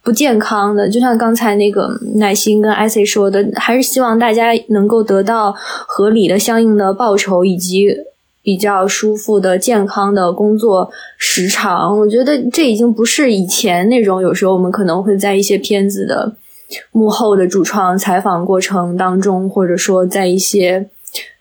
[0.03, 0.89] 不健康的。
[0.89, 7.95] 就像刚才那个耐心跟艾 C 说的，还是希望大家能够得到合理的、相应的报酬，以及
[8.41, 11.97] 比较舒服的、健康的工作时长。
[11.97, 16.33] 我觉得这已经不是以前那种，有时候我们可能会在一些片子的。
[16.91, 20.89] 幕后的主创采访过程当中，或者说在一些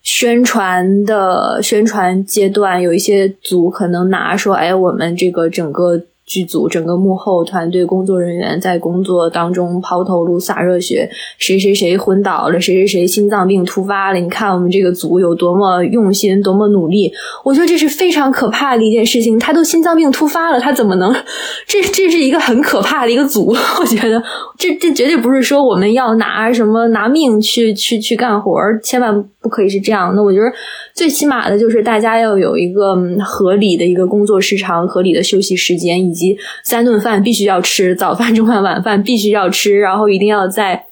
[0.02, 6.02] 宣传的宣传阶段，有一些组可能拿说：“哎，我们这个整个。”
[6.32, 11.06] 剧组整个幕后团队工作人员在工作当中抛头颅洒热血，
[11.36, 14.18] 谁谁谁昏倒了，谁谁谁心脏病突发了。
[14.18, 17.12] 你看我们这个组有多么用心，多么努力。
[17.44, 19.38] 我觉得这是非常可怕的一件事情。
[19.38, 21.14] 他都心脏病突发了，他怎么能？
[21.68, 23.54] 这这是一个很可怕的一个组。
[23.80, 24.22] 我觉得
[24.56, 30.14] 这这绝对不是说我们要拿什么拿命去去去干活，千万不可以是这样。
[30.16, 30.46] 那我觉得
[30.94, 35.92] 最起码的就是大家要有一个合理的一个工作时长，合理的休息时间。
[35.92, 36.21] 以及
[36.62, 40.86] 三顿饭必须要吃，早饭、 中饭、晚饭必须要吃，然后一定要在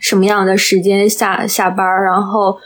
[0.00, 2.58] 什么样的时间下下班然后。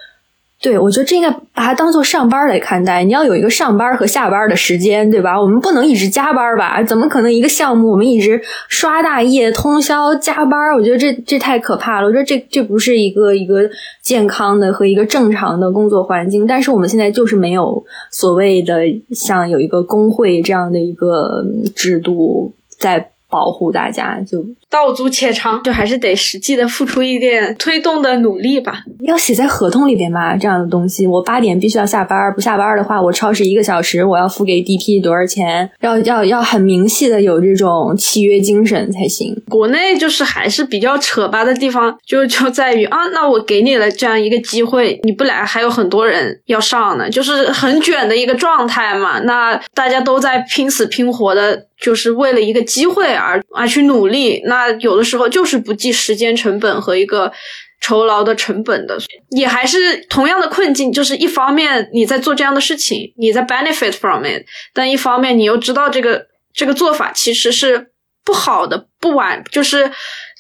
[0.65, 3.05] 对，我觉得这应该把它当做上班来看待。
[3.05, 5.39] 你要有一个上班和下班的时间，对吧？
[5.39, 6.83] 我们不能一直加班吧？
[6.83, 8.41] 怎么可能一个项目我们一直
[8.71, 10.73] 刷大夜、通宵加班？
[10.75, 12.07] 我觉得这这太可怕了。
[12.07, 13.69] 我觉得这这不是一个一个
[14.01, 16.47] 健康的和一个正常的工作环境。
[16.47, 21.45] 但是我们现在就是没有所谓的像有一个工会这样的一个
[21.77, 23.11] 制度在。
[23.31, 24.45] 保护大家，就
[24.75, 28.83] 道阻且长，就还是得实际的付出一点推动的努力吧。
[29.03, 35.71] 要写在合同里边吧，这样的东西，我八点必须要下班，不下班的话，我超时一个小时，我要付给 DP 多少钱？
[35.81, 39.41] 要要要很明细的有这种契约精神才行。
[39.49, 49.21] 国内就是还是比较扯吧的地方，就就在于啊，那我给你了这样一个机会，你不来，还有很多人要上呢，就是很卷的一个状态嘛。
[49.21, 51.67] 那大家都在拼死拼活的。
[51.77, 57.33] 就是为了一个机会而而去努力，那有的时候就是不计时间成本和一个
[57.81, 58.99] 酬劳的成本的，
[59.31, 60.93] 也还是同样的困境。
[60.93, 67.89] 就是一方面你在做这样的事情，你在 benefit from it，但一方面你又知道这个这个做法其实是
[68.25, 69.91] 不好的，不完就是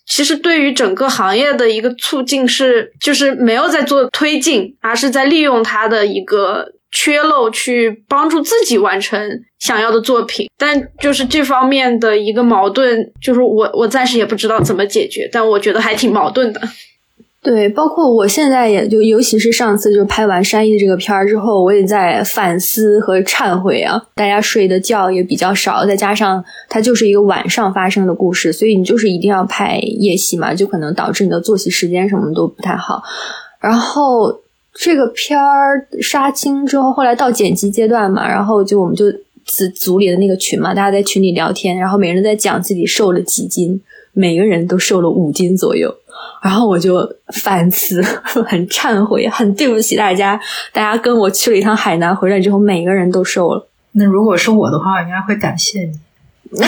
[0.06, 6.72] 其实对于整个行业的一个促进是就是没有在做推进，而是在利用它的一个。
[6.97, 9.20] 缺漏去帮助自己完成
[9.59, 16.61] 想要的作品，但就是这方面的一个矛盾，就是我我暂时也不知道怎么解决，但我觉得还挺矛盾的。
[17.42, 24.01] 对，包括我现在也就，尤其是上次就拍完山一这个片儿之后，我也在反思和忏悔啊。
[24.14, 33.03] 大家睡的觉也比较少，再加上它就是一个晚上发生的故事，所以你就是一定要拍夜戏嘛，就可能导致你的作息时间什么都不太好，
[33.61, 34.43] 然后。
[34.74, 39.04] 这个片儿杀青之后，后来到剪辑阶段嘛，然后就我们就
[39.44, 43.80] 组组里的那个群嘛，大家在群里聊天，然后每个人在讲自己瘦了几斤，
[44.12, 45.94] 每个人都瘦了五斤左右，
[46.42, 48.02] 然后我就反思，
[48.46, 50.40] 很忏悔，很对不起大家，
[50.72, 53.68] 大家跟我去了一趟海南，回来之后每个人都瘦了。
[53.92, 55.92] 那如果是我的话，应该会感谢你。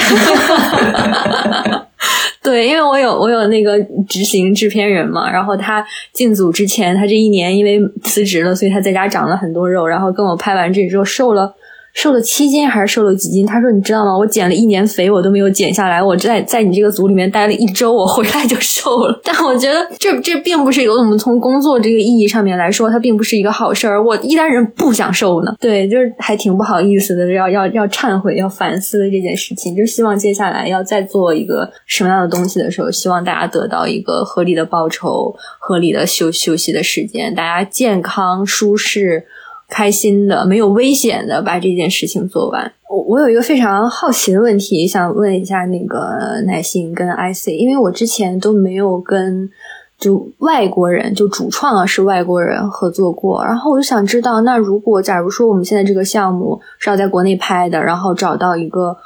[2.47, 3.77] 对，因为我有我有那个
[4.09, 11.53] 执行制片人嘛，然后他进组之前，他这一年因为辞职了，所以他在家长了很多肉，然后跟我拍完这之后瘦了。
[11.97, 13.47] 瘦了七斤还是瘦了几斤？
[13.47, 14.17] 他说：“你知道吗？
[14.17, 16.03] 我减了一年肥，我都没有减下来。
[16.03, 19.19] 我在在你这个组里面待了一周，我回来就瘦了。
[19.25, 24.05] 但我觉得这这并不是有我们从工作这个意义上面来说，它并不是一个好事儿。
[24.05, 29.75] 我一般人不想瘦呢，对，就是还挺不好意思的，要要要忏悔，要反思的这件事情。
[29.75, 39.25] 就希望接下来要再做一个什么样的东西的时候，希望大家得到一个合理的报酬、合理的休休息的时间，大家健康舒适。”
[39.69, 42.73] 开心的、没有危险的把这件事情做完。
[42.89, 49.51] 我我有一个非常好奇的问题，想问一下那个耐心跟 IC，因为我之前都没有跟
[49.99, 58.97] 就外国人就主创啊是外国人合作过，然后我就想知道，那如果假如说我们现在这个项目是要在国内拍的，然后找到一个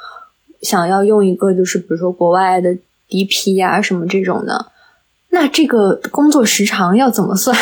[0.61, 2.77] 想要用一个就是比如说国外的
[3.09, 4.67] DP 呀什么这种的，
[5.29, 7.57] 那这个工作时长要怎么算？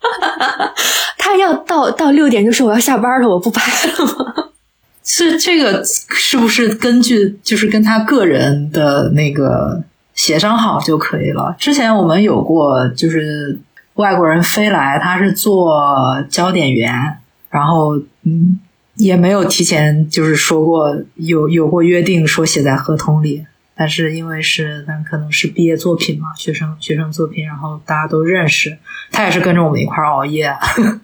[0.00, 0.74] 哈哈哈
[1.18, 4.44] 他要到到六点就说我要下班了，我不拍了吗？
[5.04, 9.82] 是这个是不是根据就是跟他个人的那个
[10.14, 11.54] 协商好就可以了？
[11.58, 13.58] 之前我们有过就是
[13.94, 17.18] 外国人飞来，他是做焦点员，
[17.50, 18.60] 然后嗯
[18.96, 23.46] 也没有提前就是说过有有过约定说写在合同里。
[23.80, 28.76] 但是因为是，但可能是毕业作品嘛，学生学生作品，然后大家都认识，
[29.10, 30.54] 他也是跟着我们一块熬夜，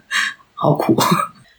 [0.52, 0.94] 好苦。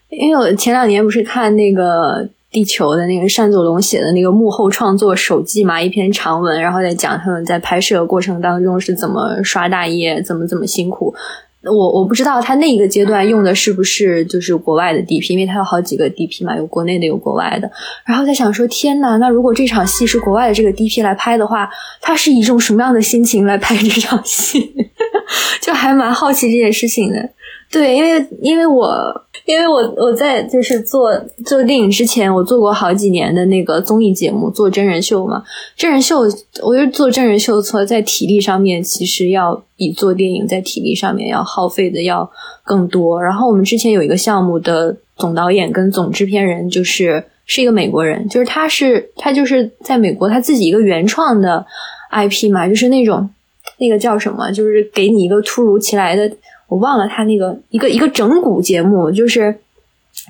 [0.09, 11.15] 因为我前两年不是看那个地球的那个单佐龙写的那个幕后创作手记嘛，一篇长文，然后在讲他们在拍摄过程当中是怎么刷大夜，怎么怎么辛苦。
[11.63, 17.69] 我我不知道他那一个阶段用的是不是就是国外的 DP，因为他有好几个 DP 嘛，有国内的，有国外的。
[18.05, 21.69] 然后在想说，天呐，那如果这场戏是国外的这个 DP 来拍的话，
[21.99, 24.73] 他是以一种什么样的心情来拍这场戏？
[25.61, 27.29] 就还蛮好奇这件事情的。
[27.69, 28.89] 对，因为因为我
[29.45, 31.13] 因为我我在就是做
[31.45, 35.43] 做电影之前，我做过好几年的那个综艺节目，做真人秀嘛。
[35.75, 36.21] 真人秀，
[36.63, 42.29] 我觉得做真人秀，错在体力上面，其实要比做电影在体力上面要耗费的要
[42.63, 43.21] 更多。
[43.21, 51.65] 然后我们之前有一个项目的总导演跟总制片人，就是是一个美国人，就是他是他就是在美国他自己一个原创的
[52.13, 53.29] IP 嘛，就是那种
[53.77, 56.31] 那个叫什么，就是给你一个突如其来的。
[56.67, 59.55] 我忘了他那个一个一个整蛊节目，就是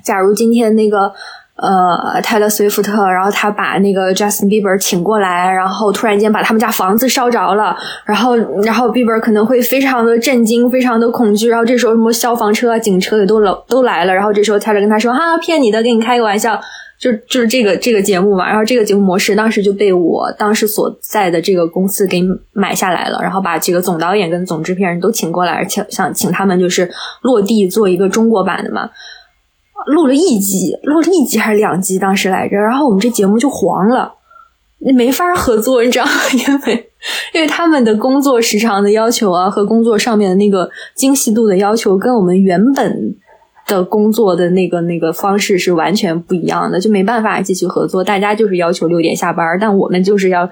[0.04, 1.12] 假如今天那个
[1.56, 16.60] 呃泰勒·斯威夫特，然后他把那个 Justin Bieber 请过来，然后突然间把他们家房子烧着了，然后然后 Bieber 可能会非常的震惊，非常的恐惧，然后这时候什么消防车啊、警车也都都都来了，然后这时候泰勒跟他说：“哈，骗你的，跟你开个玩笑。”
[16.98, 22.20] 就就是这个这个节目嘛，然后这个节目模式当时就被我当时所在的这个公司给
[22.52, 26.90] 买下来了，然后把这个总导演跟总制片人都请过来，而且想请他们就是
[27.22, 28.90] 落地做一个中国版的嘛，
[29.86, 34.14] 录了一集，录了一集还是两集当时来着，然后我们这节目就黄了，
[34.96, 36.10] 没法合作，你知道吗？
[36.34, 36.90] 因为
[37.32, 43.14] 因为他们的工作时长的要求啊和工作上面的那个精细度的要求跟我们原本。
[43.68, 48.02] 的工作的那个那个方式是完全不一样的，就没办法继续合作。
[48.02, 50.48] 大家就是要求六点下班，但我们就是要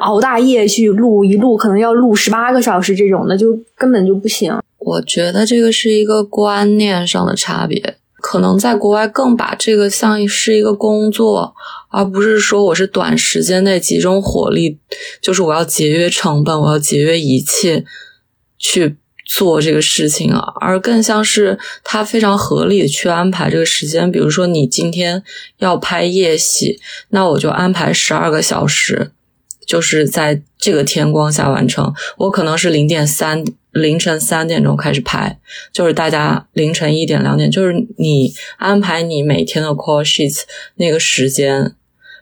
[0.00, 4.58] 熬大夜去录一录，可能要录十八个小时这种的，就根本就不行。
[4.78, 11.54] 我觉得这个是一个观念上的差别，可能在国外更把这个像是一个工作，
[11.90, 14.78] 而不是说我是短时间内集中火力，
[15.20, 17.84] 就是我要节约成本，我要节约一切
[18.58, 18.96] 去。
[19.28, 24.10] 做这个事情啊，而更像是他非常合理的去安排这个时间。
[24.10, 25.22] 比如说，你今天
[25.58, 26.80] 要拍夜戏，
[27.10, 29.12] 那我就安排十二个小时，
[29.66, 31.92] 就是在这个天光下完成。
[32.16, 35.38] 我可能是零点三凌晨三点钟开始拍，
[35.74, 40.44] 就是大家凌晨一点两点，就是你安排你每天的 call sheets
[40.76, 41.74] 那个时间。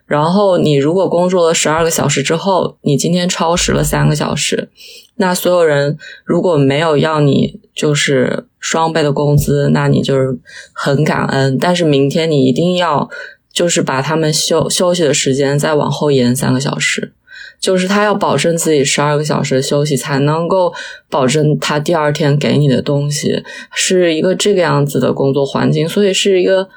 [0.07, 4.71] 然后你如果工作了十二个小时之后，你今天超时了三个小时。
[5.19, 10.39] 那所有人如果没有要你就是双倍的工资，那你就是
[10.73, 11.57] 很感恩。
[11.59, 13.09] 但是明天你一定要
[13.51, 17.15] 就是把他们休休息的时间再往后延三个小时，
[17.59, 20.75] 就是他要保证自己十二个小时的休息，才能够
[21.09, 26.69] 保证他第二天给你的东西是一个这个样子的工作环境，所以是一个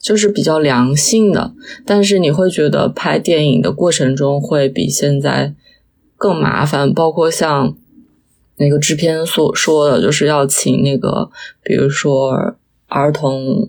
[0.00, 1.52] 就是比较良性的。
[1.84, 5.52] 但是你会觉得拍电影的过程中会比现在
[6.16, 7.76] 更麻烦，包括像。
[8.62, 11.28] 那个制片所说的就是要请那个，
[11.64, 12.54] 比如说
[12.86, 13.68] 儿童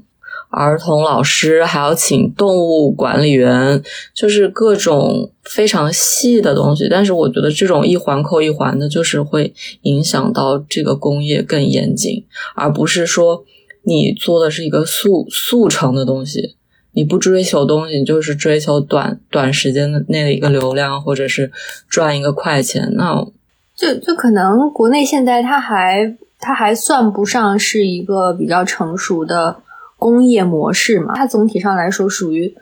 [0.52, 3.82] 儿童老师，还要请动物管理员，
[4.14, 6.88] 就是各种非常细的东西。
[6.88, 9.52] 但是我觉得这种一环扣一环的，就是会
[9.82, 13.44] 影响到这个工业更严谨，而不是说
[13.82, 16.56] 你做的是一个速速成的东西，
[16.92, 21.52] 你不追求东西，你就是追求短短时间的那一个流量，或者是
[21.90, 23.26] 赚一个快钱，那。
[23.76, 29.58] 就就可能国内现在它还它还算不上是一个比较成熟的
[29.98, 32.56] 工业模式嘛，它总体上来说属于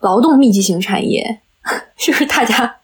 [0.00, 1.40] 劳动密集型产业，
[1.96, 2.76] 就是大家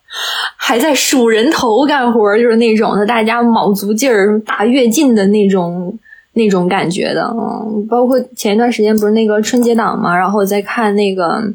[0.56, 5.98] 还在数人头干活，就是那种的，大家卯足劲儿大跃进的那种。
[6.32, 7.24] 那种感觉的。
[7.36, 11.24] 嗯，包括前一段时间不是那个春节档嘛，然后我在看那个。《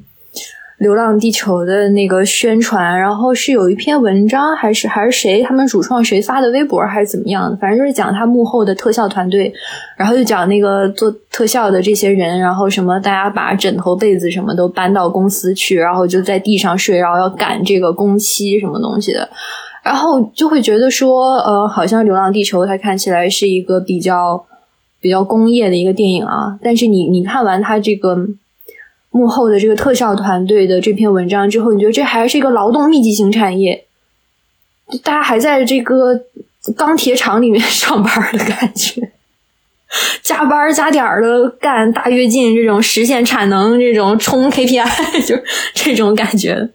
[0.78, 7.56] 流浪地球》的那个宣传，然后是有一篇文章，还是还是谁他们主创谁发的微博，还是怎么样的？
[7.56, 9.54] 反正就是讲他幕后的特效团队，
[9.96, 19.30] 然后就讲那个做特效的这些人，然后什么大家把枕头、被子什么都搬到公司去，然后就在地上睡，然后要赶这个工期什么东西的，
[19.82, 24.46] 然后就会觉得说，呃，好像《流浪地球》它看起来是一个比较
[25.00, 28.28] 比较工业的一个电影啊，但是你你看完它这个。
[29.16, 33.86] 幕后的这个特效团队的这篇文章之后，你觉得这还是一个劳动密集型产业？
[35.02, 36.20] 大家还在这个
[36.76, 39.14] 钢铁厂里面上班的感觉，
[40.22, 44.86] 加班加点儿的干大跃进，这种实现产能，这种冲 KPI，
[45.26, 45.38] 就
[45.74, 46.72] 这种感觉。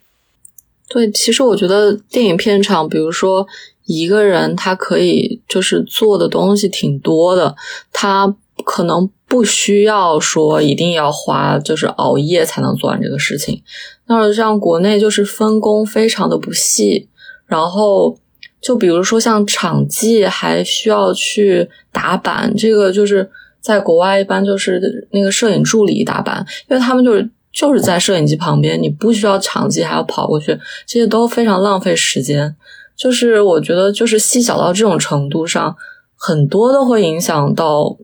[0.88, 3.46] 对，其实我觉得电影片场，比如说
[3.84, 7.54] 一个人，他可以就是做的东西挺多的，
[7.92, 8.34] 他
[8.64, 9.10] 可能。
[9.30, 13.62] 不需要说一定要花，就是熬夜才能做完这个事情。
[14.08, 17.08] 那像国内就是分工非常的不细，
[17.46, 18.18] 然后
[18.60, 23.30] 就比如说像场记还需要去打板，这个就是
[23.60, 30.58] 在国外一般就是那个摄影助理打板，因为他们就是就是在摄影机旁边，你不需要场记还要跑过去，
[30.88, 32.56] 这些都非常浪费时间。
[32.96, 35.76] 就是我觉得就是细小到这种程度上，
[36.16, 37.96] 很多都会影响到。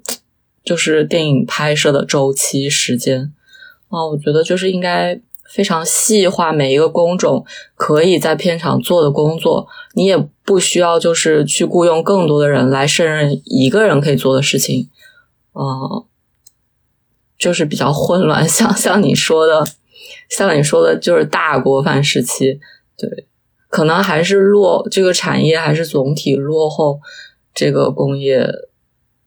[0.67, 3.33] 就是电影拍摄的周期时间
[3.89, 14.91] 啊，我觉得就是应该非常细化每一个工种可以在片场做的工作，你也不需要就是去雇佣更多的人来胜任一个人可以做的事情，
[15.55, 16.05] 嗯，
[17.39, 18.47] 就是比较混乱。
[18.49, 19.65] 像像你说的，
[20.29, 22.59] 像你说的，就是大锅饭时期，
[22.99, 23.29] 对，
[23.69, 26.99] 可能还是落这个产业还是总体落后
[27.55, 28.51] 这个工业。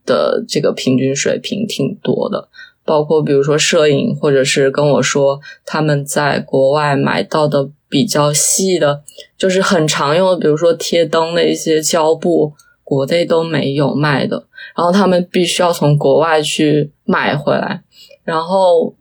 [0.09, 2.49] 的这个平均水平挺多的，
[2.83, 9.03] 包括比如说摄影，或者是跟我说他们在国外买到的比较细的，
[9.37, 12.53] 就是很常用的，比如说贴灯的一些胶布，
[12.83, 17.83] 国内都没有卖的，然后他们必须要从国外去买回来。
[18.23, 18.95] 然后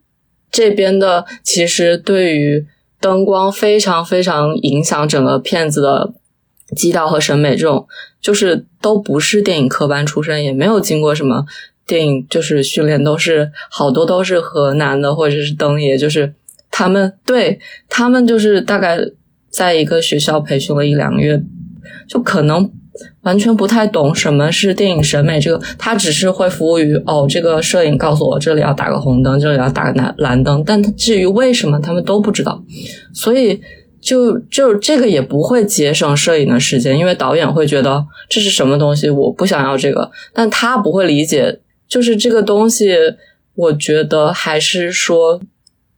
[0.51, 2.67] 这边的其实对于
[3.01, 6.13] 灯光非常非常影响整个片子的。
[6.77, 7.89] 基调和审美这种，
[8.29, 11.47] 就是都不是电影科班出身，也没有经过什么
[11.87, 16.35] 电影就是训练，都是好多都是河南的或者是灯爷，就是
[16.71, 18.99] 他们对他们就是大概
[19.49, 21.43] 在一个学校培训了一两个月，
[22.07, 22.71] 就可能
[23.23, 25.41] 完全不太懂什么是电影审美。
[25.41, 32.63] 这个他只是会服务于哦，这个摄影告诉我这里要打个红灯，这里要打个蓝蓝灯，但至于为什么他们都不知道，
[33.15, 33.63] 所以。
[34.01, 42.95] 就就这个也不会节省摄影的时间，因为导演会觉得这是什么东西，我不想要这个，但他不会理解，就是这个东西，
[43.55, 45.41] 我觉得还是说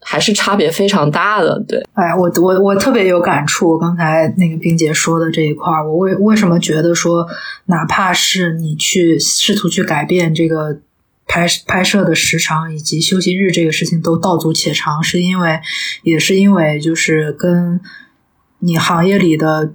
[0.01, 1.63] 还是差别非常大的。
[1.69, 7.27] 对，哎，我我我特别有感触，刚才那个冰姐说的这一块儿，我为为什么觉得说，
[7.67, 10.79] 哪怕是你去试图去改变这个
[11.31, 15.61] 拍拍摄的时长以及休息日这个事情都道阻且长，是因为
[16.03, 17.81] 也是因为就是跟。
[18.63, 19.73] 你行业里的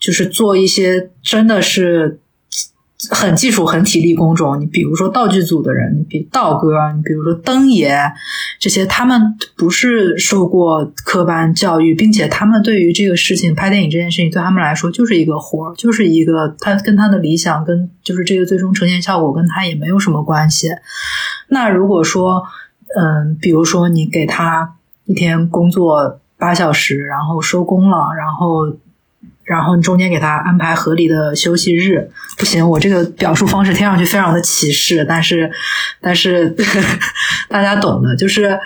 [0.00, 2.18] 就是做一些真的是
[3.10, 7.98] 很技术、很体力工种，你比如说道具组的人，你比道哥，你比如说灯爷
[8.58, 20.68] 这些，他们不是受过科班教育，并且他们对于这个事情拍电影这件事情，对他们来说就是一个活儿，就是一个他跟他的理想跟就是这个最终呈现效果跟他也没有什么关系。
[21.48, 22.44] 那如果说，
[22.96, 26.20] 嗯，比如说你给他一天工作。
[26.36, 28.66] 八小时，然后收工了，然后，
[29.44, 32.10] 然后你中间给他安排合理的休息日。
[32.36, 35.50] 不行，我这个表述方式听上去非常的歧视，但是，
[36.00, 36.54] 但是
[37.48, 38.58] 大家懂的，就是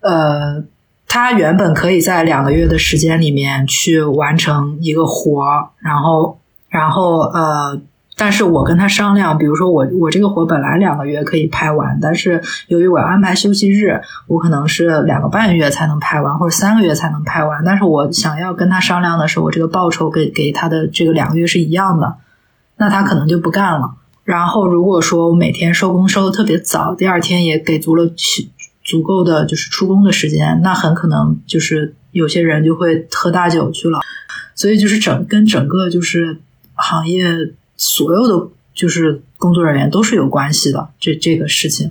[0.00, 0.64] 呃，
[1.06, 7.80] 他原本可以在两个月的时间里面去完成一个活儿，然后，然后呃。
[8.16, 17.64] 但是我跟他商量，比如说我我这个活本来两个月可以拍完，但是由于我要安排休息日，我可能是两个半月才能拍完，或者三个月才能拍完。
[17.64, 22.14] 但是我想要跟他商量的是，我这个报酬给给他的这个两个月是一样的，
[22.76, 23.96] 那他可能就不干了。
[24.22, 28.08] 然后如果说我每天收工收的特别早，第二天也给足了
[28.84, 33.98] 足够的就是出工的时间，那很可能就是有些人就会喝大酒去了。
[34.54, 36.38] 所以就是整跟整个就是
[36.74, 37.54] 行业。
[37.76, 41.90] 所有的就是工作人员都是有关系的，这这个事情，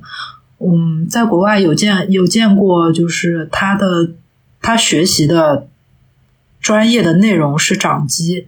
[0.60, 4.12] 嗯，在国外有见有见过，就是他的
[4.62, 5.68] 他学习的
[6.60, 8.48] 专业的内容是掌机，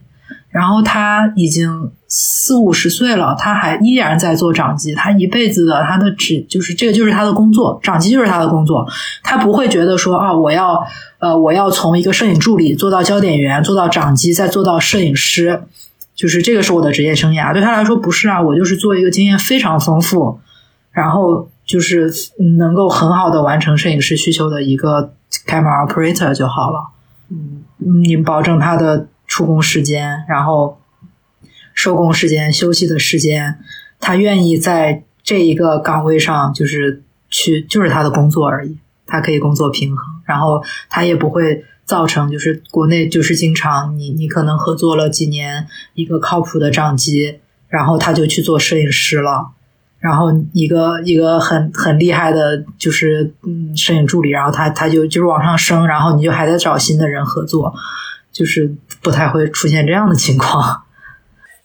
[0.49, 8.87] 然后他已经四五十岁了，他还依然在做掌机，他一辈子的他的职就是这个就是他的工作，掌机就是他的工作，
[9.21, 10.87] 他不会觉得说啊，我要
[11.19, 15.63] 呃我要从一个摄影助理做到焦点员，做到掌机，再做到摄影师，
[16.15, 17.53] 就是这个是我的职业生涯。
[17.53, 20.39] 对他来说不是啊，我就是做一个经验非常丰富，
[20.91, 22.11] 然后就是
[22.57, 25.13] 能够很好的完成摄影师需求的一个
[25.45, 26.89] camera operator 就好了。
[27.29, 27.63] 嗯，
[28.03, 29.07] 你保证他的。
[29.27, 30.79] 出工时间，然后
[31.73, 33.57] 收工时间、休息的时间，
[33.99, 38.77] 他愿意在这一个岗位上，就是去，就是他的工作而已。
[39.07, 47.39] 他可以工作平衡，然后他也不会造成，就是国内就是经常你你可能合作了几年一个靠谱的掌机，
[47.69, 49.51] 然后他就去做摄影师了，
[49.99, 57.73] 然后一个一个很很厉害的，就是嗯摄影助理，然后他他就就是往上升，然后你就还在找新的人合作。
[58.31, 60.83] 就是不太会出现这样的情况。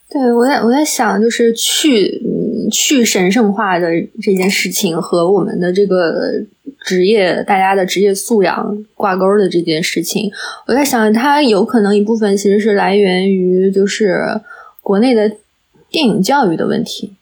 [0.08, 2.22] 对我在我在想，就是去
[2.70, 3.88] 去神圣化的
[4.22, 6.12] 这件事情和我们的这个
[6.84, 10.30] 职业，大家的职业素养挂钩的这件事情，
[10.66, 14.40] 我在想，它有可能一部分其实是来源于就是
[14.82, 15.30] 国内的
[15.90, 17.12] 电影教育的问题，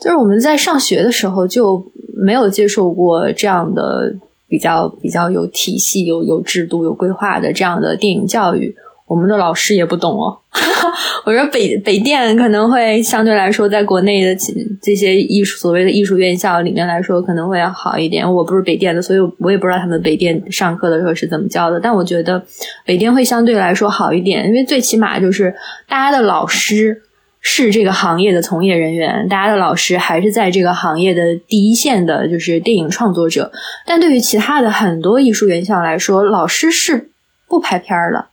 [0.00, 1.84] 就是我们在上学的时候就
[2.16, 4.14] 没有接受过这样的。
[4.46, 8.76] 比较比较有体系、有有制度、有规划的这样的电影教育，
[9.06, 10.38] 我们的老师也不懂哦。
[11.26, 14.34] 我说北北电可能会相对来说，在国内的
[14.80, 18.30] 这些艺术所谓的艺术院校里面来说，可能会要好一点。
[18.32, 21.80] 我不是北电的，所以我也不知道他们北电上课的时候是怎么教的。
[21.80, 22.40] 但我觉得
[22.84, 25.54] 北电会相对来说好一点，因为最起码就是
[25.88, 27.02] 大家的老师。
[27.46, 33.52] 是这个行业的从业人员，大家的老师还是在这个行业的第一线的，就是电影创作者。
[33.84, 37.10] 但对于其他的很多艺术院校来说，老师是
[37.46, 38.28] 不拍片儿的，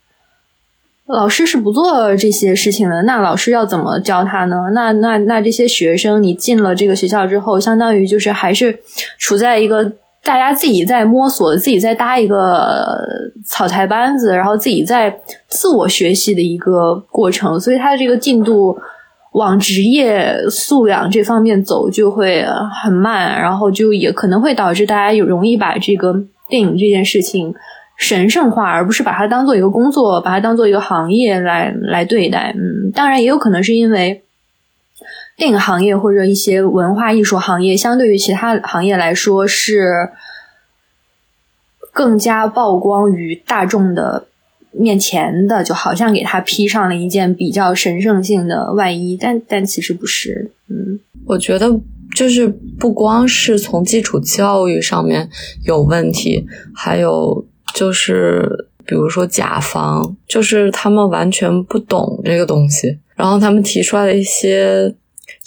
[1.11, 3.03] 老师是不做这些事情的。
[3.03, 4.55] 那老师要怎么教他呢？
[4.73, 8.79] 那那那这些学生，你进了这个学校之后，相当于就是还是
[9.17, 9.83] 处在一个
[10.23, 12.97] 大家自己在摸索、自己在搭一个
[13.45, 15.15] 草台班子，然后自己在
[15.47, 17.59] 自我学习的一个过程。
[17.59, 18.77] 所以他的这个进度。
[19.33, 22.45] 往职业素养这方面走就会
[22.83, 26.13] 很慢，然后就也可能会导致大家有容易把这个
[26.49, 27.55] 电影这件事情
[28.01, 32.51] 神圣化，而不是把它当做一个工作，把它当做一个行业来来对待。
[32.57, 34.23] 嗯，当然也有可能是因为
[35.37, 40.09] 电影行业或者一些文化艺术行业相对于其他行业来说是
[41.91, 44.25] 更加曝光于大众的。
[44.73, 50.49] 面前的就好像给他披上了一件比较神圣性的外衣，但但其实不是。
[50.69, 51.77] 嗯，我觉得
[52.15, 52.47] 就是
[52.79, 55.29] 不光是从基础教育上面
[55.65, 64.93] 有问题，还有就是比如说甲方，就是他们完全不懂这个东西，然后他们提出来的一些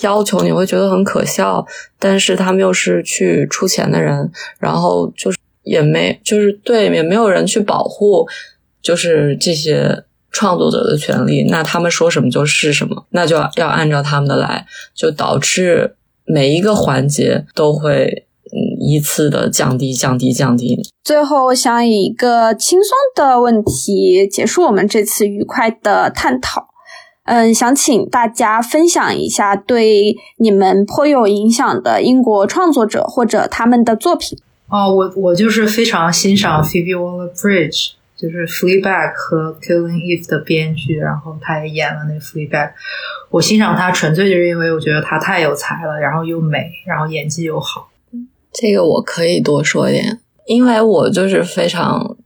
[0.01, 1.67] 要求，你会觉得很可笑，
[1.99, 8.27] 但是他们又是去出钱的人，然后就是也没就是对也没有人去保护。
[8.83, 15.97] 就是这些创作者的权利，那他们说什么就是什么，那就要按照他们的来，就导致
[16.27, 20.81] 每一个环节都会嗯依次的降低、降低、降低。
[21.03, 26.69] 最后，我想以一个轻松的问题结束我们这次愉快的探讨。
[27.25, 34.39] 嗯，想请大家分享一下对你们颇有影响的英国创作者或者他们的作品。
[34.69, 37.93] 哦，我我就是非常欣赏 Phoebe Waller-Bridge。
[38.17, 42.69] 就是《Fleabag》和《Killing Eve》的编剧，然后他也演了那《Fleabag》。
[43.29, 47.89] 我欣赏他，纯粹就是因为我觉得他太有才了，然后又美，然后演技又好。
[48.55, 52.17] 这个我可以多说一点，因为我就是非常，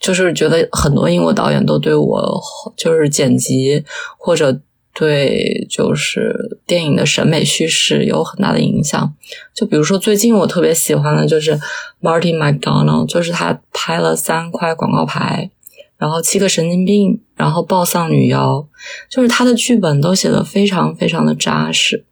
[0.00, 2.42] 就是觉得很多英国导演都对我
[2.76, 3.84] 就是剪辑
[4.18, 4.60] 或者。
[4.96, 9.12] 对，就是电影的审美叙事有很大的影响。
[9.52, 11.58] 就比如说，最近我特别喜欢的就是
[12.00, 15.50] Martin McDonald，就是他拍了三块广告牌，
[15.96, 18.64] 然后七个神经病，然后暴丧女妖，
[19.10, 22.04] 就是他的剧本都写的非常非常的扎实。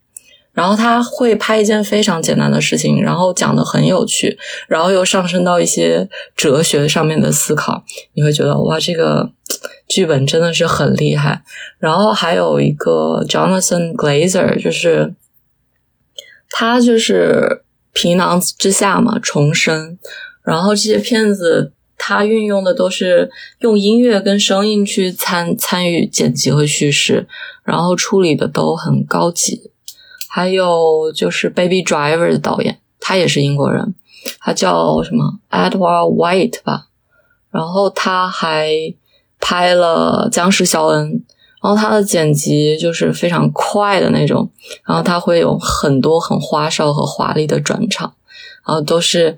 [0.53, 9.31] 然后他会拍一件非常简单的事情，然后讲的很有趣，然后又上升到一些哲学上面的思考，你会觉得哇，这个
[9.87, 11.43] 剧本真的是很厉害。
[11.79, 15.15] 然后还有一个 Jonathan Glazer，就是
[16.51, 19.97] 他就是皮囊之下嘛，重生。
[20.43, 23.31] 然后这些片子他运用的都是
[23.61, 27.27] 用音乐跟声音去参参与剪辑和叙事，
[27.63, 29.71] 然后处理的都很高级。
[30.35, 33.93] 还有就是《Baby Driver》的导演，他也是英国人，
[34.39, 36.87] 他叫什么 Edward White 吧。
[37.51, 38.71] 然后他还
[39.39, 41.11] 拍了《僵尸肖恩》，
[41.61, 44.49] 然后他的剪辑就是非常快的那种，
[44.87, 48.15] 然后他会有很多很花哨和华丽的转场，
[48.65, 49.37] 然后都是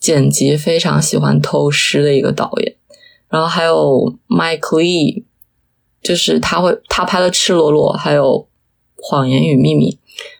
[0.00, 2.74] 剪辑非常喜欢偷师的一个导演。
[3.28, 5.22] 然后还有 Mike Lee，
[6.02, 8.24] 就是他会他拍了《赤裸裸》还有
[8.96, 9.92] 《谎言与秘密》，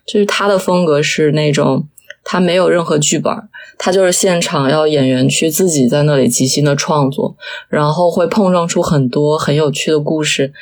[0.07, 1.87] 就是他的风格是那种
[2.25, 3.33] 他没有任何剧本，
[3.79, 7.37] 他就是现场要演员去自己在那里即兴的创作，
[7.69, 10.53] 然后会碰撞出很多很有趣的故事。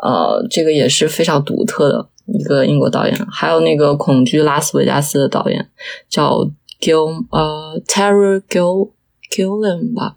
[0.00, 3.26] 呃，这个也是非常独特的一个英国导演。
[3.32, 5.68] 还有那个《恐惧拉斯维加斯》的导演
[6.08, 6.48] 叫
[6.80, 8.90] Gil 呃 Terry Gil
[9.28, 10.16] Gillen 吧，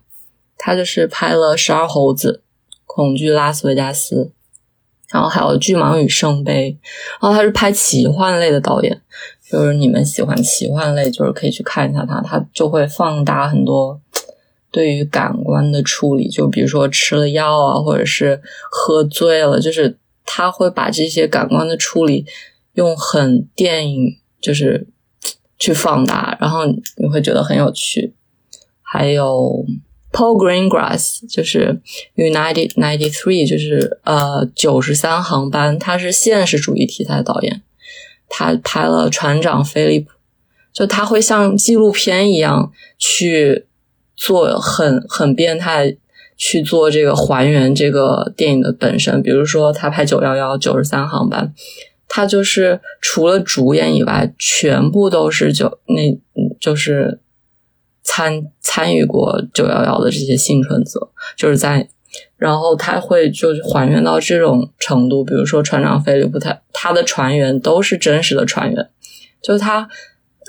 [0.58, 2.34] 他就是拍了《十二猴子》
[2.86, 4.16] 《恐惧拉斯维加斯》，
[5.12, 6.78] 然后还有《巨蟒与圣杯》。
[7.22, 9.02] 然后他是拍奇幻类的导演，
[9.50, 14.00] 就是你们喜欢奇幻类，就是可以去看一下他，他就会放大很多。
[14.72, 22.26] 对于感官的处理，就比如说吃了药啊，或者是喝醉了，就是他会把这些感官的处理
[22.76, 24.88] 用很电影，就是
[25.60, 28.16] 去放大，然后你会觉得很有趣。
[28.82, 29.66] 还有
[30.12, 31.82] Paul Greengrass，就是
[32.16, 37.62] United Ninety Three，就是呃九十三航班，他是现实主义题材导演，
[38.30, 40.12] 他拍了船长菲利普，
[40.72, 43.66] 就他会像纪录片一样去。
[44.14, 45.98] 做很很变态
[46.38, 51.52] 去做这个还原这个电影的本身，比如说他拍九幺幺九十三航班，
[52.08, 56.20] 他就是除了主演以外，全部都是九那
[56.60, 57.20] 就是
[58.14, 61.88] 参参与过九幺幺的这些幸存者，就是在
[62.36, 68.90] 然后他会就还原到这种程度，比如说船长菲利普，他他的船员都是真实的船员，
[69.42, 69.88] 就是他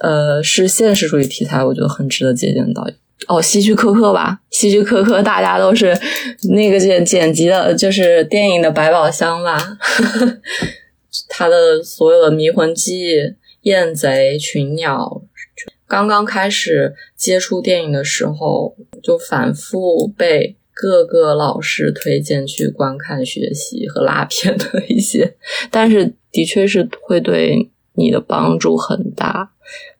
[0.03, 2.97] 呃是现实主义题材，我觉得很值得借鉴的导演。
[3.29, 5.97] 哦，希区柯克吧，希区柯克，大家都是
[6.51, 9.79] 那个剪剪辑的，就是电影的百宝箱吧。
[11.29, 13.15] 他的所有的《迷魂记》
[13.63, 15.23] 《燕贼》《群鸟》，
[15.93, 25.35] 刚刚开始接触电影的时候，就反复被各个老师推荐去观看、学习和拉片的一些，
[25.71, 29.51] 但是的确是会对你的帮助很大，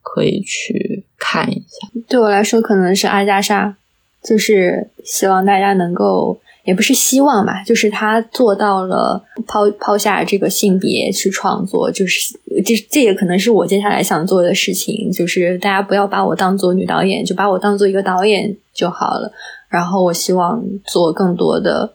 [0.01, 1.05] 可以去。
[1.25, 3.77] 看一下，对我来说可能是阿加莎，
[4.25, 19.33] 就是希望大家能够，也不是希望吧，就是他做到了抛抛下这个性别去创作，就是这这也可能是我接下来想做的事情，就是大家不要把我当做女导演，就把我当做一个导演就好了。
[19.69, 21.95] 然后我希望做更多的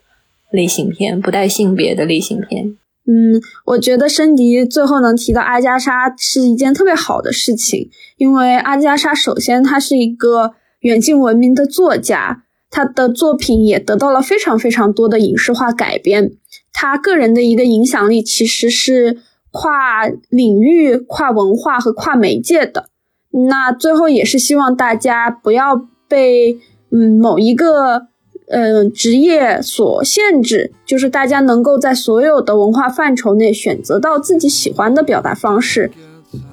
[0.52, 2.76] 类型片，不带性别的类型片。
[3.06, 16.32] 嗯，我觉得申迪最后能提到阿加莎是一件特别好的事情，因为阿加莎首先她是一个远近闻名的作家，他的作品也得到了非常非常多的影视化改编，
[16.74, 19.18] 他个人的一个影响力其实是
[19.52, 22.90] 跨领域、跨文化和跨媒介的。
[23.32, 26.60] 那最后也是希望大家不要被
[26.92, 28.08] 嗯某一个。
[28.50, 35.92] 嗯，职业所限制，就是大家能够在所有的文化范畴内选择到自己喜欢的表达方式，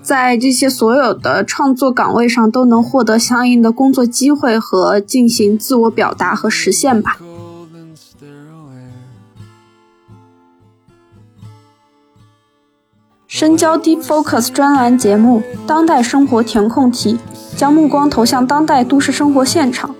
[0.05, 7.17] 在这些所有的创作岗位上都能获得相应的工作机会和进行自我表达和实现吧。
[13.27, 17.15] 深交 Deep Focus 专栏节目《当代生活填空题》，
[17.59, 19.95] 将目光投向当代都市生活现场。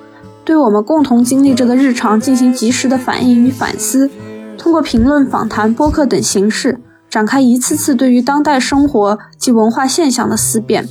[0.45, 4.11] 对我们共同经历着的日常进行及时的反应与反思，
[4.59, 6.79] 通过评论、访谈、播客等形式，
[7.11, 10.89] 展开一次次对于当代生活及文化现象的思辨。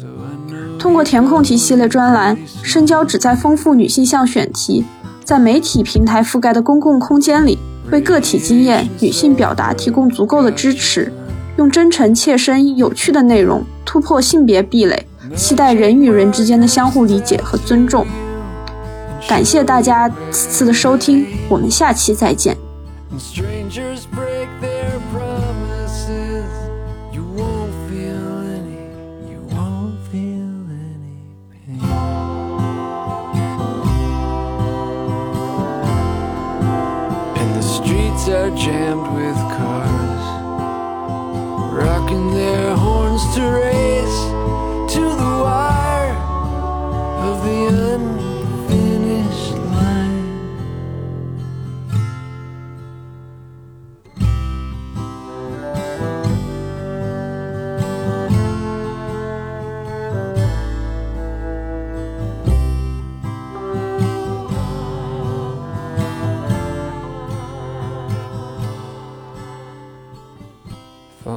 [0.78, 4.86] 通过填空题系列专栏，深交旨在丰富女性向选题，
[5.24, 7.58] 在媒体平台覆盖的公共空间里，
[7.90, 11.12] 为个体经验、女性表达提供足够的支持，
[11.58, 18.06] 用真诚、切身、有趣的内容突破性别壁垒，期待人与人之间的相互理解和尊重。
[19.28, 22.56] 感谢大家此次的收听，我们下期再见。
[38.34, 40.24] are jammed with cars,
[41.72, 44.43] rocking their horns to race.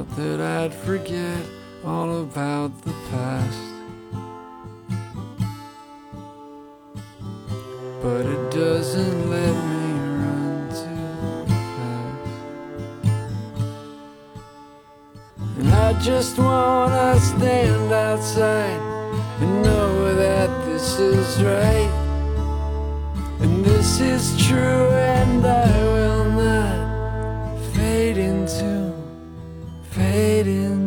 [0.07, 1.43] thought that I'd forget
[1.85, 3.57] all about the past.
[8.01, 12.27] But it doesn't let me run too fast.
[15.59, 18.81] And I just wanna stand outside
[19.41, 21.91] and know that this is right.
[23.39, 28.86] And this is true, and I will not fade into
[30.17, 30.86] waiting.